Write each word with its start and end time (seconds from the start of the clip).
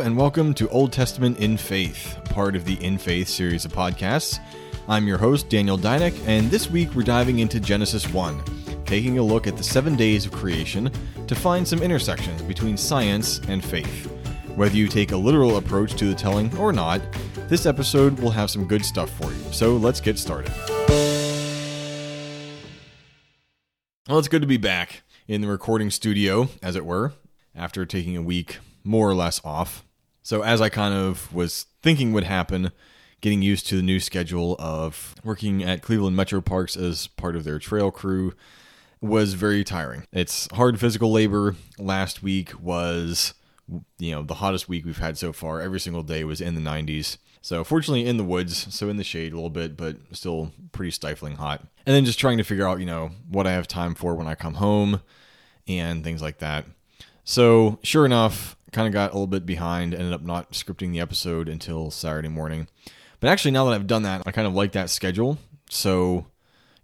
and 0.00 0.16
welcome 0.16 0.54
to 0.54 0.66
Old 0.70 0.92
Testament 0.92 1.38
in 1.40 1.58
Faith, 1.58 2.18
part 2.30 2.56
of 2.56 2.64
the 2.64 2.82
In 2.82 2.96
Faith 2.96 3.28
series 3.28 3.66
of 3.66 3.72
podcasts. 3.74 4.38
I'm 4.88 5.06
your 5.06 5.18
host, 5.18 5.50
Daniel 5.50 5.76
Dynick, 5.76 6.18
and 6.26 6.50
this 6.50 6.70
week 6.70 6.94
we're 6.94 7.02
diving 7.02 7.40
into 7.40 7.60
Genesis 7.60 8.10
1, 8.10 8.42
taking 8.86 9.18
a 9.18 9.22
look 9.22 9.46
at 9.46 9.58
the 9.58 9.62
seven 9.62 9.96
days 9.96 10.24
of 10.24 10.32
creation 10.32 10.90
to 11.26 11.34
find 11.34 11.68
some 11.68 11.82
intersections 11.82 12.40
between 12.40 12.78
science 12.78 13.40
and 13.48 13.62
faith. 13.62 14.06
Whether 14.56 14.74
you 14.74 14.88
take 14.88 15.12
a 15.12 15.16
literal 15.18 15.58
approach 15.58 15.92
to 15.96 16.06
the 16.06 16.14
telling 16.14 16.56
or 16.56 16.72
not, 16.72 17.02
this 17.48 17.66
episode 17.66 18.18
will 18.20 18.30
have 18.30 18.50
some 18.50 18.66
good 18.66 18.86
stuff 18.86 19.10
for 19.10 19.30
you. 19.30 19.52
So 19.52 19.76
let's 19.76 20.00
get 20.00 20.18
started. 20.18 20.52
Well, 24.08 24.18
it's 24.18 24.28
good 24.28 24.40
to 24.40 24.48
be 24.48 24.56
back 24.56 25.02
in 25.28 25.42
the 25.42 25.48
recording 25.48 25.90
studio, 25.90 26.48
as 26.62 26.74
it 26.74 26.86
were, 26.86 27.12
after 27.54 27.84
taking 27.84 28.16
a 28.16 28.22
week 28.22 28.60
more 28.82 29.06
or 29.06 29.14
less 29.14 29.42
off. 29.44 29.84
So, 30.22 30.42
as 30.42 30.60
I 30.60 30.68
kind 30.68 30.94
of 30.94 31.32
was 31.32 31.66
thinking 31.82 32.12
would 32.12 32.24
happen, 32.24 32.72
getting 33.20 33.42
used 33.42 33.66
to 33.68 33.76
the 33.76 33.82
new 33.82 34.00
schedule 34.00 34.56
of 34.58 35.14
working 35.24 35.62
at 35.62 35.82
Cleveland 35.82 36.16
Metro 36.16 36.40
Parks 36.40 36.76
as 36.76 37.06
part 37.06 37.36
of 37.36 37.44
their 37.44 37.58
trail 37.58 37.90
crew 37.90 38.32
was 39.00 39.34
very 39.34 39.64
tiring. 39.64 40.04
It's 40.12 40.48
hard 40.52 40.78
physical 40.78 41.10
labor. 41.10 41.56
Last 41.78 42.22
week 42.22 42.58
was, 42.60 43.34
you 43.98 44.10
know, 44.12 44.22
the 44.22 44.34
hottest 44.34 44.68
week 44.68 44.84
we've 44.84 44.98
had 44.98 45.16
so 45.16 45.32
far. 45.32 45.60
Every 45.60 45.80
single 45.80 46.02
day 46.02 46.24
was 46.24 46.40
in 46.40 46.54
the 46.54 46.60
90s. 46.60 47.16
So, 47.42 47.64
fortunately, 47.64 48.06
in 48.06 48.18
the 48.18 48.24
woods, 48.24 48.74
so 48.74 48.90
in 48.90 48.98
the 48.98 49.04
shade 49.04 49.32
a 49.32 49.36
little 49.36 49.48
bit, 49.48 49.76
but 49.76 49.96
still 50.12 50.52
pretty 50.72 50.90
stifling 50.90 51.36
hot. 51.36 51.66
And 51.86 51.96
then 51.96 52.04
just 52.04 52.20
trying 52.20 52.36
to 52.36 52.44
figure 52.44 52.68
out, 52.68 52.80
you 52.80 52.86
know, 52.86 53.12
what 53.28 53.46
I 53.46 53.52
have 53.52 53.66
time 53.66 53.94
for 53.94 54.14
when 54.14 54.26
I 54.26 54.34
come 54.34 54.54
home 54.54 55.00
and 55.66 56.04
things 56.04 56.20
like 56.20 56.38
that. 56.38 56.66
So, 57.24 57.78
sure 57.82 58.04
enough, 58.04 58.56
kind 58.72 58.86
of 58.86 58.92
got 58.92 59.10
a 59.10 59.14
little 59.14 59.26
bit 59.26 59.46
behind, 59.46 59.94
ended 59.94 60.12
up 60.12 60.22
not 60.22 60.52
scripting 60.52 60.92
the 60.92 61.00
episode 61.00 61.48
until 61.48 61.90
Saturday 61.90 62.28
morning. 62.28 62.68
But 63.20 63.28
actually, 63.28 63.50
now 63.50 63.64
that 63.66 63.74
I've 63.74 63.86
done 63.86 64.02
that, 64.02 64.22
I 64.26 64.32
kind 64.32 64.46
of 64.46 64.54
like 64.54 64.72
that 64.72 64.90
schedule. 64.90 65.38
So, 65.68 66.26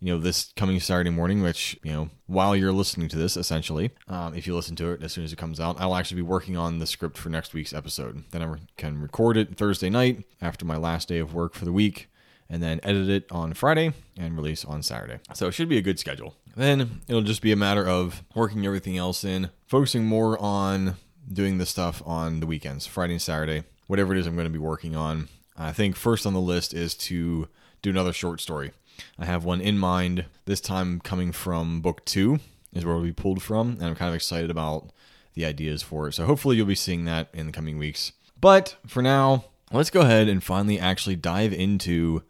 you 0.00 0.12
know, 0.12 0.20
this 0.20 0.52
coming 0.56 0.78
Saturday 0.80 1.10
morning, 1.10 1.42
which, 1.42 1.78
you 1.82 1.92
know, 1.92 2.10
while 2.26 2.54
you're 2.54 2.72
listening 2.72 3.08
to 3.08 3.16
this, 3.16 3.36
essentially, 3.36 3.90
um, 4.08 4.34
if 4.34 4.46
you 4.46 4.54
listen 4.54 4.76
to 4.76 4.90
it 4.90 5.02
as 5.02 5.12
soon 5.12 5.24
as 5.24 5.32
it 5.32 5.36
comes 5.36 5.58
out, 5.58 5.80
I'll 5.80 5.96
actually 5.96 6.16
be 6.16 6.28
working 6.28 6.56
on 6.56 6.78
the 6.78 6.86
script 6.86 7.16
for 7.16 7.30
next 7.30 7.54
week's 7.54 7.72
episode. 7.72 8.24
Then 8.30 8.42
I 8.42 8.54
can 8.76 9.00
record 9.00 9.36
it 9.36 9.56
Thursday 9.56 9.88
night 9.88 10.24
after 10.42 10.66
my 10.66 10.76
last 10.76 11.08
day 11.08 11.18
of 11.18 11.34
work 11.34 11.54
for 11.54 11.64
the 11.64 11.72
week, 11.72 12.10
and 12.48 12.62
then 12.62 12.80
edit 12.82 13.08
it 13.08 13.26
on 13.30 13.54
Friday 13.54 13.92
and 14.16 14.36
release 14.36 14.64
on 14.64 14.82
Saturday. 14.82 15.18
So 15.34 15.46
it 15.48 15.52
should 15.52 15.68
be 15.68 15.78
a 15.78 15.82
good 15.82 15.98
schedule. 15.98 16.36
Then 16.54 17.00
it'll 17.08 17.22
just 17.22 17.42
be 17.42 17.52
a 17.52 17.56
matter 17.56 17.86
of 17.86 18.22
working 18.34 18.64
everything 18.64 18.96
else 18.96 19.24
in, 19.24 19.50
focusing 19.66 20.04
more 20.04 20.40
on 20.40 20.96
doing 21.32 21.58
the 21.58 21.66
stuff 21.66 22.02
on 22.06 22.40
the 22.40 22.46
weekends, 22.46 22.86
Friday 22.86 23.14
and 23.14 23.22
Saturday, 23.22 23.64
whatever 23.86 24.14
it 24.14 24.18
is 24.18 24.26
I'm 24.26 24.34
going 24.34 24.46
to 24.46 24.50
be 24.50 24.58
working 24.58 24.96
on. 24.96 25.28
I 25.56 25.72
think 25.72 25.96
first 25.96 26.26
on 26.26 26.34
the 26.34 26.40
list 26.40 26.74
is 26.74 26.94
to 26.94 27.48
do 27.82 27.90
another 27.90 28.12
short 28.12 28.40
story. 28.40 28.72
I 29.18 29.24
have 29.24 29.44
one 29.44 29.60
in 29.60 29.78
mind, 29.78 30.26
this 30.44 30.60
time 30.60 31.00
coming 31.00 31.32
from 31.32 31.80
book 31.80 32.04
two, 32.04 32.40
is 32.72 32.84
where 32.84 32.98
be 32.98 33.12
pulled 33.12 33.42
from, 33.42 33.70
and 33.72 33.84
I'm 33.84 33.94
kind 33.94 34.08
of 34.08 34.14
excited 34.14 34.50
about 34.50 34.90
the 35.34 35.44
ideas 35.44 35.82
for 35.82 36.08
it. 36.08 36.14
So 36.14 36.26
hopefully 36.26 36.56
you'll 36.56 36.66
be 36.66 36.74
seeing 36.74 37.04
that 37.04 37.28
in 37.32 37.46
the 37.46 37.52
coming 37.52 37.78
weeks. 37.78 38.12
But 38.40 38.76
for 38.86 39.02
now, 39.02 39.44
let's 39.72 39.90
go 39.90 40.00
ahead 40.00 40.28
and 40.28 40.42
finally 40.42 40.78
actually 40.78 41.16
dive 41.16 41.52
into 41.52 42.22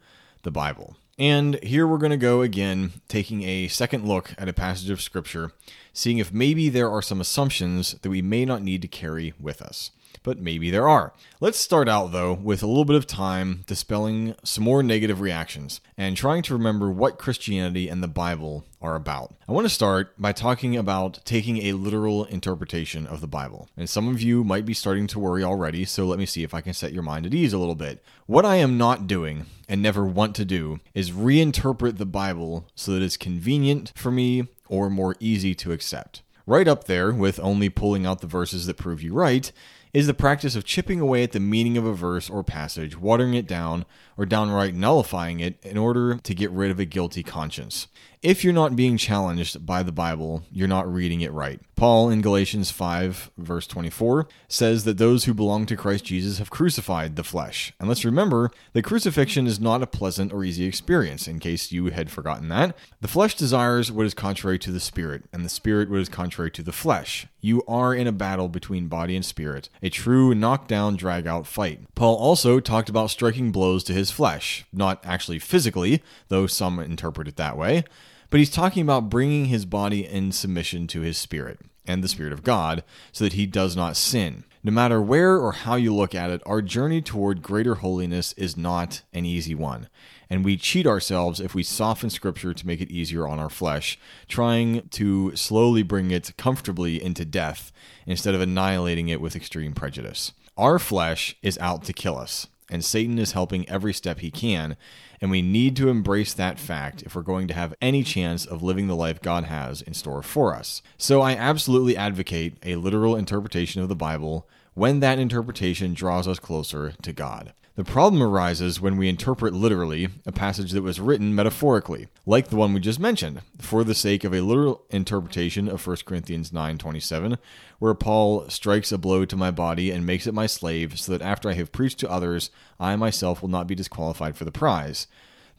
the 0.43 0.51
Bible. 0.51 0.95
And 1.19 1.61
here 1.63 1.87
we're 1.87 1.97
going 1.97 2.11
to 2.11 2.17
go 2.17 2.43
again, 2.43 2.93
taking 3.07 3.41
a 3.43 3.67
second 3.69 4.07
look 4.07 4.35
at 4.37 4.47
a 4.47 4.53
passage 4.53 4.91
of 4.91 5.01
Scripture, 5.01 5.51
seeing 5.91 6.19
if 6.19 6.31
maybe 6.31 6.69
there 6.69 6.91
are 6.91 7.01
some 7.01 7.19
assumptions 7.19 7.93
that 7.93 8.09
we 8.09 8.21
may 8.21 8.45
not 8.45 8.61
need 8.61 8.83
to 8.83 8.87
carry 8.87 9.33
with 9.39 9.61
us. 9.61 9.89
But 10.23 10.39
maybe 10.39 10.69
there 10.69 10.87
are. 10.87 11.13
Let's 11.39 11.57
start 11.57 11.87
out, 11.87 12.11
though, 12.11 12.33
with 12.33 12.63
a 12.63 12.67
little 12.67 12.85
bit 12.85 12.95
of 12.95 13.07
time 13.07 13.63
dispelling 13.67 14.35
some 14.43 14.63
more 14.63 14.83
negative 14.83 15.21
reactions 15.21 15.81
and 15.97 16.17
trying 16.17 16.43
to 16.43 16.53
remember 16.53 16.89
what 16.91 17.17
Christianity 17.17 17.87
and 17.87 18.01
the 18.01 18.07
Bible 18.07 18.65
are 18.81 18.95
about. 18.95 19.35
I 19.47 19.51
want 19.51 19.65
to 19.65 19.73
start 19.73 20.13
by 20.19 20.31
talking 20.31 20.75
about 20.75 21.19
taking 21.25 21.57
a 21.63 21.73
literal 21.73 22.25
interpretation 22.25 23.07
of 23.07 23.21
the 23.21 23.27
Bible. 23.27 23.69
And 23.75 23.89
some 23.89 24.07
of 24.07 24.21
you 24.21 24.43
might 24.43 24.65
be 24.65 24.73
starting 24.73 25.07
to 25.07 25.19
worry 25.19 25.43
already, 25.43 25.85
so 25.85 26.05
let 26.05 26.19
me 26.19 26.25
see 26.25 26.43
if 26.43 26.53
I 26.53 26.61
can 26.61 26.73
set 26.73 26.93
your 26.93 27.03
mind 27.03 27.25
at 27.25 27.33
ease 27.33 27.53
a 27.53 27.57
little 27.57 27.75
bit. 27.75 28.03
What 28.25 28.45
I 28.45 28.57
am 28.57 28.77
not 28.77 29.07
doing 29.07 29.45
and 29.67 29.81
never 29.81 30.05
want 30.05 30.35
to 30.35 30.45
do 30.45 30.79
is 30.93 31.11
reinterpret 31.11 31.97
the 31.97 32.05
Bible 32.05 32.67
so 32.75 32.91
that 32.93 33.01
it's 33.01 33.17
convenient 33.17 33.93
for 33.95 34.11
me 34.11 34.47
or 34.67 34.89
more 34.89 35.15
easy 35.19 35.55
to 35.55 35.71
accept. 35.71 36.21
Right 36.45 36.67
up 36.67 36.85
there 36.85 37.11
with 37.11 37.39
only 37.41 37.69
pulling 37.69 38.05
out 38.05 38.21
the 38.21 38.27
verses 38.27 38.67
that 38.67 38.77
prove 38.77 39.03
you 39.03 39.13
right 39.13 39.51
is 39.97 40.05
the 40.05 40.13
practice 40.13 40.55
of 40.55 40.63
chipping 40.63 40.99
away 41.01 41.23
at 41.23 41.31
the 41.31 41.39
meaning 41.39 41.75
of 41.75 41.83
a 41.83 41.91
verse 41.91 42.29
or 42.29 42.43
passage, 42.43 42.95
watering 42.95 43.33
it 43.33 43.47
down, 43.47 43.83
or 44.15 44.27
downright 44.27 44.75
nullifying 44.75 45.39
it 45.39 45.57
in 45.63 45.75
order 45.75 46.17
to 46.17 46.35
get 46.35 46.51
rid 46.51 46.69
of 46.69 46.79
a 46.79 46.85
guilty 46.85 47.23
conscience. 47.23 47.87
If 48.23 48.43
you're 48.43 48.51
not 48.51 48.75
being 48.75 48.97
challenged 48.97 49.63
by 49.63 49.83
the 49.83 49.91
Bible, 49.91 50.41
you're 50.51 50.67
not 50.67 50.91
reading 50.91 51.21
it 51.21 51.31
right. 51.31 51.61
Paul 51.75 52.09
in 52.09 52.21
Galatians 52.21 52.71
5, 52.71 53.29
verse 53.37 53.67
24, 53.67 54.27
says 54.47 54.85
that 54.85 54.97
those 54.97 55.25
who 55.25 55.35
belong 55.35 55.67
to 55.67 55.77
Christ 55.77 56.05
Jesus 56.05 56.39
have 56.39 56.49
crucified 56.49 57.15
the 57.15 57.23
flesh. 57.23 57.73
And 57.79 57.87
let's 57.87 58.03
remember 58.03 58.49
that 58.73 58.81
crucifixion 58.81 59.45
is 59.45 59.59
not 59.59 59.83
a 59.83 59.87
pleasant 59.87 60.33
or 60.33 60.43
easy 60.43 60.65
experience, 60.65 61.27
in 61.27 61.37
case 61.37 61.71
you 61.71 61.85
had 61.87 62.09
forgotten 62.09 62.49
that. 62.49 62.75
The 63.01 63.07
flesh 63.07 63.35
desires 63.35 63.91
what 63.91 64.07
is 64.07 64.15
contrary 64.15 64.57
to 64.59 64.71
the 64.71 64.79
spirit, 64.79 65.25
and 65.31 65.45
the 65.45 65.49
spirit 65.49 65.87
what 65.87 65.99
is 65.99 66.09
contrary 66.09 66.49
to 66.51 66.63
the 66.63 66.71
flesh. 66.71 67.27
You 67.39 67.61
are 67.67 67.93
in 67.93 68.07
a 68.07 68.11
battle 68.11 68.49
between 68.49 68.87
body 68.87 69.15
and 69.15 69.23
spirit, 69.23 69.69
a 69.83 69.89
true 69.89 70.33
knockdown, 70.33 70.95
drag 70.95 71.27
out 71.27 71.45
fight. 71.45 71.81
Paul 71.93 72.15
also 72.15 72.59
talked 72.59 72.89
about 72.89 73.11
striking 73.11 73.51
blows 73.51 73.83
to 73.83 73.93
his 73.93 74.09
flesh, 74.09 74.65
not 74.73 75.05
actually 75.05 75.37
physically, 75.37 76.01
though 76.29 76.47
some 76.47 76.79
interpret 76.79 77.27
it 77.27 77.35
that 77.35 77.55
way 77.55 77.83
but 78.29 78.39
he's 78.39 78.49
talking 78.49 78.81
about 78.83 79.09
bringing 79.09 79.45
his 79.45 79.65
body 79.65 80.05
in 80.05 80.31
submission 80.31 80.87
to 80.87 81.01
his 81.01 81.17
spirit 81.17 81.59
and 81.87 82.03
the 82.03 82.09
Spirit 82.09 82.33
of 82.33 82.43
God 82.43 82.83
so 83.11 83.23
that 83.23 83.33
he 83.33 83.45
does 83.45 83.75
not 83.75 83.95
sin. 83.95 84.43
No 84.63 84.71
matter 84.71 85.01
where 85.01 85.37
or 85.37 85.53
how 85.53 85.75
you 85.75 85.95
look 85.95 86.13
at 86.13 86.29
it, 86.29 86.41
our 86.45 86.61
journey 86.61 87.01
toward 87.01 87.41
greater 87.41 87.75
holiness 87.75 88.33
is 88.33 88.57
not 88.57 89.01
an 89.13 89.25
easy 89.25 89.55
one. 89.55 89.87
And 90.29 90.43
we 90.43 90.57
cheat 90.57 90.85
ourselves 90.85 91.39
if 91.39 91.55
we 91.55 91.63
soften 91.63 92.09
Scripture 92.09 92.53
to 92.53 92.67
make 92.67 92.81
it 92.81 92.91
easier 92.91 93.25
on 93.25 93.39
our 93.39 93.49
flesh, 93.49 93.97
trying 94.27 94.89
to 94.89 95.33
slowly 95.35 95.83
bring 95.83 96.11
it 96.11 96.35
comfortably 96.37 97.01
into 97.01 97.23
death 97.23 97.71
instead 98.05 98.35
of 98.35 98.41
annihilating 98.41 99.07
it 99.07 99.21
with 99.21 99.37
extreme 99.37 99.73
prejudice. 99.73 100.33
Our 100.57 100.79
flesh 100.79 101.37
is 101.41 101.57
out 101.59 101.85
to 101.85 101.93
kill 101.93 102.17
us, 102.17 102.47
and 102.69 102.83
Satan 102.83 103.17
is 103.17 103.31
helping 103.31 103.67
every 103.69 103.93
step 103.93 104.19
he 104.19 104.31
can 104.31 104.75
and 105.19 105.31
we 105.31 105.41
need 105.41 105.75
to 105.75 105.89
embrace 105.89 106.33
that 106.33 106.59
fact 106.59 107.01
if 107.03 107.15
we're 107.15 107.21
going 107.21 107.47
to 107.47 107.53
have 107.53 107.73
any 107.81 108.03
chance 108.03 108.45
of 108.45 108.63
living 108.63 108.87
the 108.87 108.95
life 108.95 109.21
God 109.21 109.45
has 109.45 109.81
in 109.81 109.93
store 109.93 110.21
for 110.21 110.55
us. 110.55 110.81
So 110.97 111.21
I 111.21 111.33
absolutely 111.33 111.97
advocate 111.97 112.57
a 112.63 112.75
literal 112.75 113.15
interpretation 113.15 113.81
of 113.81 113.89
the 113.89 113.95
Bible 113.95 114.47
when 114.73 114.99
that 114.99 115.17
interpretation 115.17 115.93
draws 115.93 116.27
us 116.27 116.39
closer 116.39 116.93
to 117.01 117.13
God. 117.13 117.53
The 117.77 117.83
problem 117.83 118.23
arises 118.23 118.81
when 118.81 118.97
we 118.97 119.07
interpret 119.07 119.53
literally 119.53 120.09
a 120.25 120.31
passage 120.31 120.71
that 120.71 120.81
was 120.81 120.99
written 120.99 121.35
metaphorically, 121.35 122.07
like 122.25 122.47
the 122.47 122.55
one 122.55 122.73
we 122.73 122.79
just 122.79 122.99
mentioned, 122.99 123.43
for 123.59 123.83
the 123.83 123.93
sake 123.93 124.23
of 124.23 124.33
a 124.33 124.41
literal 124.41 124.81
interpretation 124.89 125.69
of 125.69 125.85
1 125.85 125.97
Corinthians 126.07 126.51
9:27, 126.51 127.37
where 127.77 127.93
Paul 127.93 128.49
strikes 128.49 128.91
a 128.91 128.97
blow 128.97 129.25
to 129.25 129.37
my 129.37 129.51
body 129.51 129.91
and 129.91 130.07
makes 130.07 130.25
it 130.25 130.33
my 130.33 130.47
slave, 130.47 130.97
so 130.97 131.11
that 131.11 131.21
after 131.21 131.51
I 131.51 131.53
have 131.53 131.71
preached 131.71 131.99
to 131.99 132.09
others, 132.09 132.49
I 132.79 132.95
myself 132.95 133.43
will 133.43 133.49
not 133.49 133.67
be 133.67 133.75
disqualified 133.75 134.35
for 134.35 134.43
the 134.43 134.51
prize. 134.51 135.05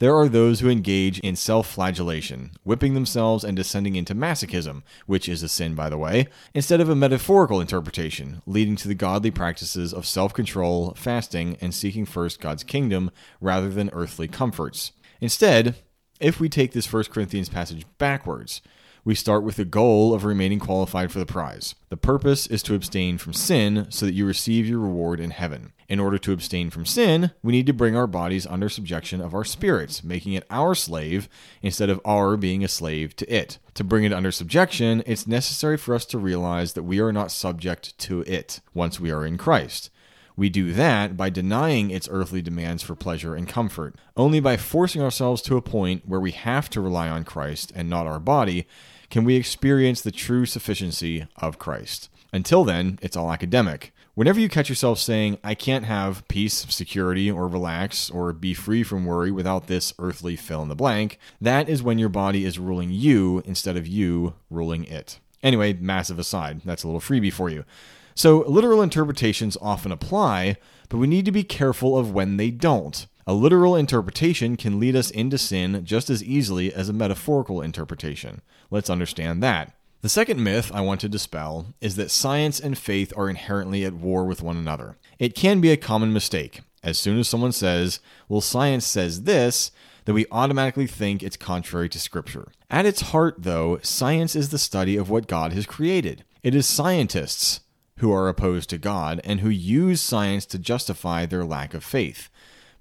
There 0.00 0.16
are 0.16 0.28
those 0.28 0.60
who 0.60 0.70
engage 0.70 1.18
in 1.20 1.34
self 1.34 1.68
flagellation, 1.68 2.52
whipping 2.62 2.94
themselves 2.94 3.42
and 3.42 3.56
descending 3.56 3.96
into 3.96 4.14
masochism, 4.14 4.82
which 5.06 5.28
is 5.28 5.42
a 5.42 5.48
sin, 5.48 5.74
by 5.74 5.88
the 5.88 5.98
way, 5.98 6.28
instead 6.54 6.80
of 6.80 6.88
a 6.88 6.94
metaphorical 6.94 7.60
interpretation, 7.60 8.40
leading 8.46 8.76
to 8.76 8.86
the 8.86 8.94
godly 8.94 9.32
practices 9.32 9.92
of 9.92 10.06
self 10.06 10.32
control, 10.32 10.94
fasting, 10.96 11.56
and 11.60 11.74
seeking 11.74 12.06
first 12.06 12.40
God's 12.40 12.62
kingdom 12.62 13.10
rather 13.40 13.70
than 13.70 13.90
earthly 13.92 14.28
comforts. 14.28 14.92
Instead, 15.20 15.74
if 16.20 16.38
we 16.38 16.48
take 16.48 16.72
this 16.72 16.92
1 16.92 17.04
Corinthians 17.04 17.48
passage 17.48 17.84
backwards, 17.98 18.62
we 19.04 19.14
start 19.14 19.42
with 19.42 19.56
the 19.56 19.64
goal 19.64 20.14
of 20.14 20.24
remaining 20.24 20.58
qualified 20.58 21.10
for 21.10 21.18
the 21.18 21.26
prize. 21.26 21.74
The 21.88 21.96
purpose 21.96 22.46
is 22.46 22.62
to 22.64 22.74
abstain 22.74 23.18
from 23.18 23.32
sin 23.32 23.86
so 23.90 24.06
that 24.06 24.14
you 24.14 24.26
receive 24.26 24.66
your 24.66 24.80
reward 24.80 25.20
in 25.20 25.30
heaven. 25.30 25.72
In 25.88 26.00
order 26.00 26.18
to 26.18 26.32
abstain 26.32 26.68
from 26.68 26.84
sin, 26.84 27.30
we 27.42 27.52
need 27.52 27.66
to 27.66 27.72
bring 27.72 27.96
our 27.96 28.06
bodies 28.06 28.46
under 28.46 28.68
subjection 28.68 29.22
of 29.22 29.34
our 29.34 29.44
spirits, 29.44 30.04
making 30.04 30.34
it 30.34 30.44
our 30.50 30.74
slave 30.74 31.28
instead 31.62 31.88
of 31.88 32.00
our 32.04 32.36
being 32.36 32.62
a 32.62 32.68
slave 32.68 33.16
to 33.16 33.34
it. 33.34 33.58
To 33.74 33.84
bring 33.84 34.04
it 34.04 34.12
under 34.12 34.30
subjection, 34.30 35.02
it's 35.06 35.26
necessary 35.26 35.78
for 35.78 35.94
us 35.94 36.04
to 36.06 36.18
realize 36.18 36.74
that 36.74 36.82
we 36.82 37.00
are 37.00 37.12
not 37.12 37.30
subject 37.30 37.98
to 38.00 38.20
it 38.22 38.60
once 38.74 39.00
we 39.00 39.10
are 39.10 39.24
in 39.24 39.38
Christ. 39.38 39.90
We 40.38 40.50
do 40.50 40.72
that 40.74 41.16
by 41.16 41.30
denying 41.30 41.90
its 41.90 42.08
earthly 42.08 42.40
demands 42.42 42.84
for 42.84 42.94
pleasure 42.94 43.34
and 43.34 43.48
comfort. 43.48 43.96
Only 44.16 44.38
by 44.38 44.56
forcing 44.56 45.02
ourselves 45.02 45.42
to 45.42 45.56
a 45.56 45.62
point 45.62 46.06
where 46.08 46.20
we 46.20 46.30
have 46.30 46.70
to 46.70 46.80
rely 46.80 47.08
on 47.08 47.24
Christ 47.24 47.72
and 47.74 47.90
not 47.90 48.06
our 48.06 48.20
body 48.20 48.68
can 49.10 49.24
we 49.24 49.34
experience 49.34 50.00
the 50.00 50.12
true 50.12 50.46
sufficiency 50.46 51.26
of 51.38 51.58
Christ. 51.58 52.08
Until 52.32 52.62
then, 52.62 53.00
it's 53.02 53.16
all 53.16 53.32
academic. 53.32 53.92
Whenever 54.14 54.38
you 54.38 54.48
catch 54.48 54.68
yourself 54.68 55.00
saying, 55.00 55.38
I 55.42 55.56
can't 55.56 55.86
have 55.86 56.26
peace, 56.28 56.66
security, 56.68 57.28
or 57.28 57.48
relax, 57.48 58.08
or 58.08 58.32
be 58.32 58.54
free 58.54 58.84
from 58.84 59.06
worry 59.06 59.32
without 59.32 59.66
this 59.66 59.92
earthly 59.98 60.36
fill 60.36 60.62
in 60.62 60.68
the 60.68 60.76
blank, 60.76 61.18
that 61.40 61.68
is 61.68 61.82
when 61.82 61.98
your 61.98 62.10
body 62.10 62.44
is 62.44 62.60
ruling 62.60 62.92
you 62.92 63.42
instead 63.44 63.76
of 63.76 63.88
you 63.88 64.34
ruling 64.50 64.84
it. 64.84 65.18
Anyway, 65.42 65.72
massive 65.72 66.20
aside, 66.20 66.60
that's 66.64 66.84
a 66.84 66.86
little 66.86 67.00
freebie 67.00 67.32
for 67.32 67.48
you. 67.50 67.64
So, 68.18 68.38
literal 68.48 68.82
interpretations 68.82 69.56
often 69.62 69.92
apply, 69.92 70.56
but 70.88 70.98
we 70.98 71.06
need 71.06 71.24
to 71.26 71.30
be 71.30 71.44
careful 71.44 71.96
of 71.96 72.10
when 72.10 72.36
they 72.36 72.50
don't. 72.50 73.06
A 73.28 73.32
literal 73.32 73.76
interpretation 73.76 74.56
can 74.56 74.80
lead 74.80 74.96
us 74.96 75.12
into 75.12 75.38
sin 75.38 75.84
just 75.84 76.10
as 76.10 76.24
easily 76.24 76.74
as 76.74 76.88
a 76.88 76.92
metaphorical 76.92 77.62
interpretation. 77.62 78.42
Let's 78.72 78.90
understand 78.90 79.40
that. 79.44 79.72
The 80.00 80.08
second 80.08 80.42
myth 80.42 80.72
I 80.74 80.80
want 80.80 81.00
to 81.02 81.08
dispel 81.08 81.72
is 81.80 81.94
that 81.94 82.10
science 82.10 82.58
and 82.58 82.76
faith 82.76 83.12
are 83.16 83.30
inherently 83.30 83.84
at 83.84 83.94
war 83.94 84.24
with 84.24 84.42
one 84.42 84.56
another. 84.56 84.96
It 85.20 85.36
can 85.36 85.60
be 85.60 85.70
a 85.70 85.76
common 85.76 86.12
mistake. 86.12 86.62
As 86.82 86.98
soon 86.98 87.20
as 87.20 87.28
someone 87.28 87.52
says, 87.52 88.00
well, 88.28 88.40
science 88.40 88.84
says 88.84 89.22
this, 89.22 89.70
that 90.06 90.14
we 90.14 90.26
automatically 90.32 90.88
think 90.88 91.22
it's 91.22 91.36
contrary 91.36 91.88
to 91.90 92.00
Scripture. 92.00 92.48
At 92.68 92.84
its 92.84 93.12
heart, 93.12 93.36
though, 93.38 93.78
science 93.82 94.34
is 94.34 94.48
the 94.48 94.58
study 94.58 94.96
of 94.96 95.08
what 95.08 95.28
God 95.28 95.52
has 95.52 95.66
created. 95.66 96.24
It 96.42 96.56
is 96.56 96.66
scientists 96.66 97.60
who 97.98 98.12
are 98.12 98.28
opposed 98.28 98.70
to 98.70 98.78
God 98.78 99.20
and 99.24 99.40
who 99.40 99.48
use 99.48 100.00
science 100.00 100.46
to 100.46 100.58
justify 100.58 101.26
their 101.26 101.44
lack 101.44 101.74
of 101.74 101.84
faith. 101.84 102.28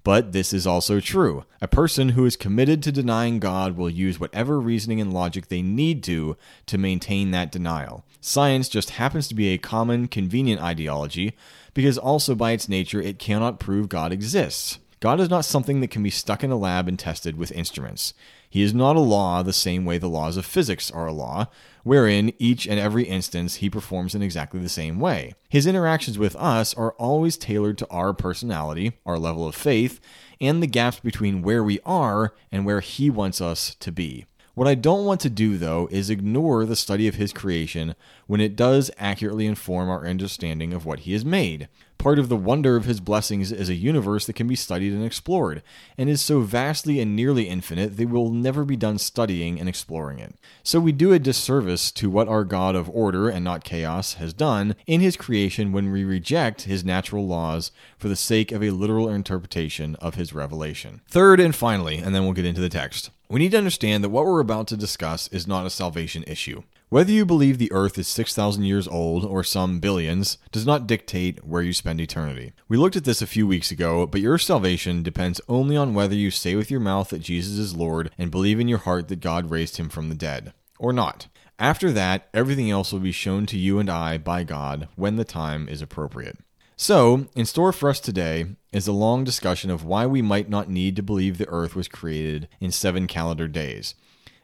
But 0.04 0.32
this 0.32 0.52
is 0.52 0.66
also 0.66 1.00
true. 1.00 1.44
A 1.60 1.68
person 1.68 2.10
who 2.10 2.24
is 2.24 2.36
committed 2.36 2.82
to 2.82 2.92
denying 2.92 3.40
God 3.40 3.76
will 3.76 3.90
use 3.90 4.18
whatever 4.18 4.58
reasoning 4.58 5.00
and 5.00 5.12
logic 5.12 5.48
they 5.48 5.60
need 5.60 6.02
to 6.04 6.36
to 6.66 6.78
maintain 6.78 7.30
that 7.32 7.52
denial. 7.52 8.04
Science 8.20 8.68
just 8.68 8.90
happens 8.90 9.28
to 9.28 9.34
be 9.34 9.48
a 9.48 9.58
common, 9.58 10.08
convenient 10.08 10.62
ideology 10.62 11.36
because 11.74 11.98
also 11.98 12.34
by 12.34 12.52
its 12.52 12.68
nature 12.68 13.02
it 13.02 13.18
cannot 13.18 13.60
prove 13.60 13.88
God 13.88 14.12
exists. 14.12 14.78
God 15.00 15.20
is 15.20 15.30
not 15.30 15.44
something 15.44 15.80
that 15.80 15.90
can 15.90 16.02
be 16.02 16.10
stuck 16.10 16.42
in 16.42 16.50
a 16.50 16.56
lab 16.56 16.88
and 16.88 16.98
tested 16.98 17.36
with 17.36 17.52
instruments. 17.52 18.14
He 18.50 18.62
is 18.62 18.74
not 18.74 18.96
a 18.96 19.00
law 19.00 19.42
the 19.42 19.52
same 19.52 19.84
way 19.84 19.98
the 19.98 20.08
laws 20.08 20.36
of 20.36 20.44
physics 20.44 20.90
are 20.90 21.06
a 21.06 21.12
law, 21.12 21.46
wherein 21.84 22.32
each 22.38 22.66
and 22.66 22.80
every 22.80 23.04
instance 23.04 23.56
he 23.56 23.70
performs 23.70 24.14
in 24.14 24.22
exactly 24.22 24.58
the 24.58 24.68
same 24.68 24.98
way. 24.98 25.34
His 25.48 25.66
interactions 25.66 26.18
with 26.18 26.34
us 26.36 26.74
are 26.74 26.92
always 26.92 27.36
tailored 27.36 27.78
to 27.78 27.90
our 27.90 28.12
personality, 28.12 28.98
our 29.06 29.18
level 29.18 29.46
of 29.46 29.54
faith, 29.54 30.00
and 30.40 30.62
the 30.62 30.66
gaps 30.66 30.98
between 30.98 31.42
where 31.42 31.62
we 31.62 31.78
are 31.84 32.34
and 32.50 32.64
where 32.64 32.80
he 32.80 33.08
wants 33.08 33.40
us 33.40 33.76
to 33.76 33.92
be. 33.92 34.26
What 34.54 34.66
I 34.66 34.74
don't 34.74 35.04
want 35.04 35.20
to 35.20 35.30
do, 35.30 35.56
though, 35.56 35.86
is 35.92 36.10
ignore 36.10 36.66
the 36.66 36.74
study 36.74 37.06
of 37.06 37.14
his 37.14 37.32
creation 37.32 37.94
when 38.26 38.40
it 38.40 38.56
does 38.56 38.90
accurately 38.98 39.46
inform 39.46 39.88
our 39.88 40.04
understanding 40.04 40.72
of 40.72 40.84
what 40.84 41.00
he 41.00 41.12
has 41.12 41.24
made. 41.24 41.68
Part 41.98 42.20
of 42.20 42.28
the 42.28 42.36
wonder 42.36 42.76
of 42.76 42.84
his 42.84 43.00
blessings 43.00 43.50
is 43.50 43.68
a 43.68 43.74
universe 43.74 44.24
that 44.26 44.36
can 44.36 44.46
be 44.46 44.54
studied 44.54 44.92
and 44.92 45.04
explored, 45.04 45.64
and 45.98 46.08
is 46.08 46.20
so 46.20 46.40
vastly 46.40 47.00
and 47.00 47.16
nearly 47.16 47.48
infinite 47.48 47.96
that 47.96 48.06
we 48.08 48.12
will 48.12 48.30
never 48.30 48.64
be 48.64 48.76
done 48.76 48.98
studying 48.98 49.58
and 49.58 49.68
exploring 49.68 50.20
it. 50.20 50.36
So 50.62 50.78
we 50.78 50.92
do 50.92 51.12
a 51.12 51.18
disservice 51.18 51.90
to 51.92 52.08
what 52.08 52.28
our 52.28 52.44
God 52.44 52.76
of 52.76 52.88
order 52.90 53.28
and 53.28 53.44
not 53.44 53.64
chaos 53.64 54.14
has 54.14 54.32
done 54.32 54.76
in 54.86 55.00
his 55.00 55.16
creation 55.16 55.72
when 55.72 55.90
we 55.90 56.04
reject 56.04 56.62
his 56.62 56.84
natural 56.84 57.26
laws 57.26 57.72
for 57.98 58.06
the 58.06 58.14
sake 58.14 58.52
of 58.52 58.62
a 58.62 58.70
literal 58.70 59.08
interpretation 59.08 59.96
of 59.96 60.14
his 60.14 60.32
revelation. 60.32 61.00
Third 61.08 61.40
and 61.40 61.54
finally, 61.54 61.96
and 61.96 62.14
then 62.14 62.22
we'll 62.22 62.32
get 62.32 62.44
into 62.44 62.60
the 62.60 62.68
text. 62.68 63.10
We 63.30 63.40
need 63.40 63.50
to 63.50 63.58
understand 63.58 64.02
that 64.02 64.08
what 64.08 64.24
we're 64.24 64.40
about 64.40 64.68
to 64.68 64.76
discuss 64.76 65.28
is 65.28 65.46
not 65.46 65.66
a 65.66 65.70
salvation 65.70 66.24
issue. 66.26 66.62
Whether 66.88 67.12
you 67.12 67.26
believe 67.26 67.58
the 67.58 67.70
earth 67.72 67.98
is 67.98 68.08
6,000 68.08 68.64
years 68.64 68.88
old 68.88 69.22
or 69.22 69.44
some 69.44 69.80
billions 69.80 70.38
does 70.50 70.64
not 70.64 70.86
dictate 70.86 71.44
where 71.44 71.60
you 71.60 71.74
spend 71.74 72.00
eternity. 72.00 72.54
We 72.68 72.78
looked 72.78 72.96
at 72.96 73.04
this 73.04 73.20
a 73.20 73.26
few 73.26 73.46
weeks 73.46 73.70
ago, 73.70 74.06
but 74.06 74.22
your 74.22 74.38
salvation 74.38 75.02
depends 75.02 75.42
only 75.46 75.76
on 75.76 75.92
whether 75.92 76.14
you 76.14 76.30
say 76.30 76.54
with 76.54 76.70
your 76.70 76.80
mouth 76.80 77.10
that 77.10 77.18
Jesus 77.18 77.58
is 77.58 77.76
Lord 77.76 78.10
and 78.16 78.30
believe 78.30 78.60
in 78.60 78.68
your 78.68 78.78
heart 78.78 79.08
that 79.08 79.20
God 79.20 79.50
raised 79.50 79.76
him 79.76 79.90
from 79.90 80.08
the 80.08 80.14
dead, 80.14 80.54
or 80.78 80.94
not. 80.94 81.26
After 81.58 81.92
that, 81.92 82.30
everything 82.32 82.70
else 82.70 82.94
will 82.94 83.00
be 83.00 83.12
shown 83.12 83.44
to 83.46 83.58
you 83.58 83.78
and 83.78 83.90
I 83.90 84.16
by 84.16 84.42
God 84.42 84.88
when 84.96 85.16
the 85.16 85.24
time 85.24 85.68
is 85.68 85.82
appropriate. 85.82 86.38
So, 86.80 87.26
in 87.34 87.44
store 87.44 87.72
for 87.72 87.90
us 87.90 87.98
today 87.98 88.46
is 88.70 88.86
a 88.86 88.92
long 88.92 89.24
discussion 89.24 89.68
of 89.68 89.84
why 89.84 90.06
we 90.06 90.22
might 90.22 90.48
not 90.48 90.70
need 90.70 90.94
to 90.94 91.02
believe 91.02 91.36
the 91.36 91.48
earth 91.48 91.74
was 91.74 91.88
created 91.88 92.46
in 92.60 92.70
seven 92.70 93.08
calendar 93.08 93.48
days. 93.48 93.96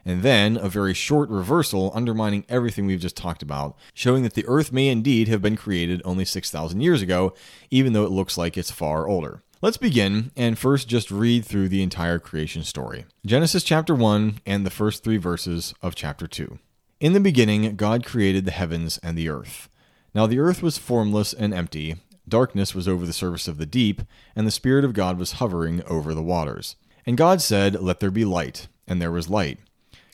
And 0.03 0.21
then 0.21 0.57
a 0.57 0.67
very 0.67 0.93
short 0.93 1.29
reversal 1.29 1.93
undermining 1.95 2.45
everything 2.49 2.85
we've 2.87 2.99
just 2.99 3.15
talked 3.15 3.41
about, 3.41 3.77
showing 3.93 4.23
that 4.23 4.33
the 4.33 4.45
earth 4.47 4.73
may 4.73 4.89
indeed 4.89 5.29
have 5.29 5.41
been 5.41 5.55
created 5.55 6.01
only 6.03 6.25
6,000 6.25 6.81
years 6.81 7.01
ago, 7.01 7.33
even 7.71 7.93
though 7.93 8.03
it 8.03 8.11
looks 8.11 8.37
like 8.37 8.57
it's 8.57 8.69
far 8.69 9.07
older. 9.07 9.41
Let's 9.61 9.77
begin 9.77 10.31
and 10.35 10.59
first 10.59 10.89
just 10.89 11.11
read 11.11 11.45
through 11.45 11.69
the 11.69 11.81
entire 11.81 12.19
creation 12.19 12.63
story 12.63 13.05
Genesis 13.25 13.63
chapter 13.63 13.95
1 13.95 14.39
and 14.45 14.65
the 14.65 14.69
first 14.69 15.05
three 15.05 15.15
verses 15.15 15.73
of 15.81 15.95
chapter 15.95 16.27
2. 16.27 16.59
In 16.99 17.13
the 17.13 17.21
beginning, 17.21 17.77
God 17.77 18.05
created 18.05 18.43
the 18.43 18.51
heavens 18.51 18.97
and 19.01 19.17
the 19.17 19.29
earth. 19.29 19.69
Now 20.15 20.27
the 20.27 20.39
earth 20.39 20.63
was 20.63 20.77
formless 20.77 21.33
and 21.33 21.53
empty 21.53 21.95
Darkness 22.27 22.73
was 22.73 22.87
over 22.87 23.05
the 23.05 23.13
surface 23.13 23.47
of 23.47 23.57
the 23.57 23.65
deep, 23.65 24.01
and 24.35 24.47
the 24.47 24.51
Spirit 24.51 24.83
of 24.83 24.93
God 24.93 25.19
was 25.19 25.33
hovering 25.33 25.83
over 25.83 26.13
the 26.13 26.23
waters. 26.23 26.75
And 27.05 27.17
God 27.17 27.41
said, 27.41 27.81
Let 27.81 27.99
there 27.99 28.11
be 28.11 28.25
light, 28.25 28.67
and 28.87 29.01
there 29.01 29.11
was 29.11 29.29
light. 29.29 29.59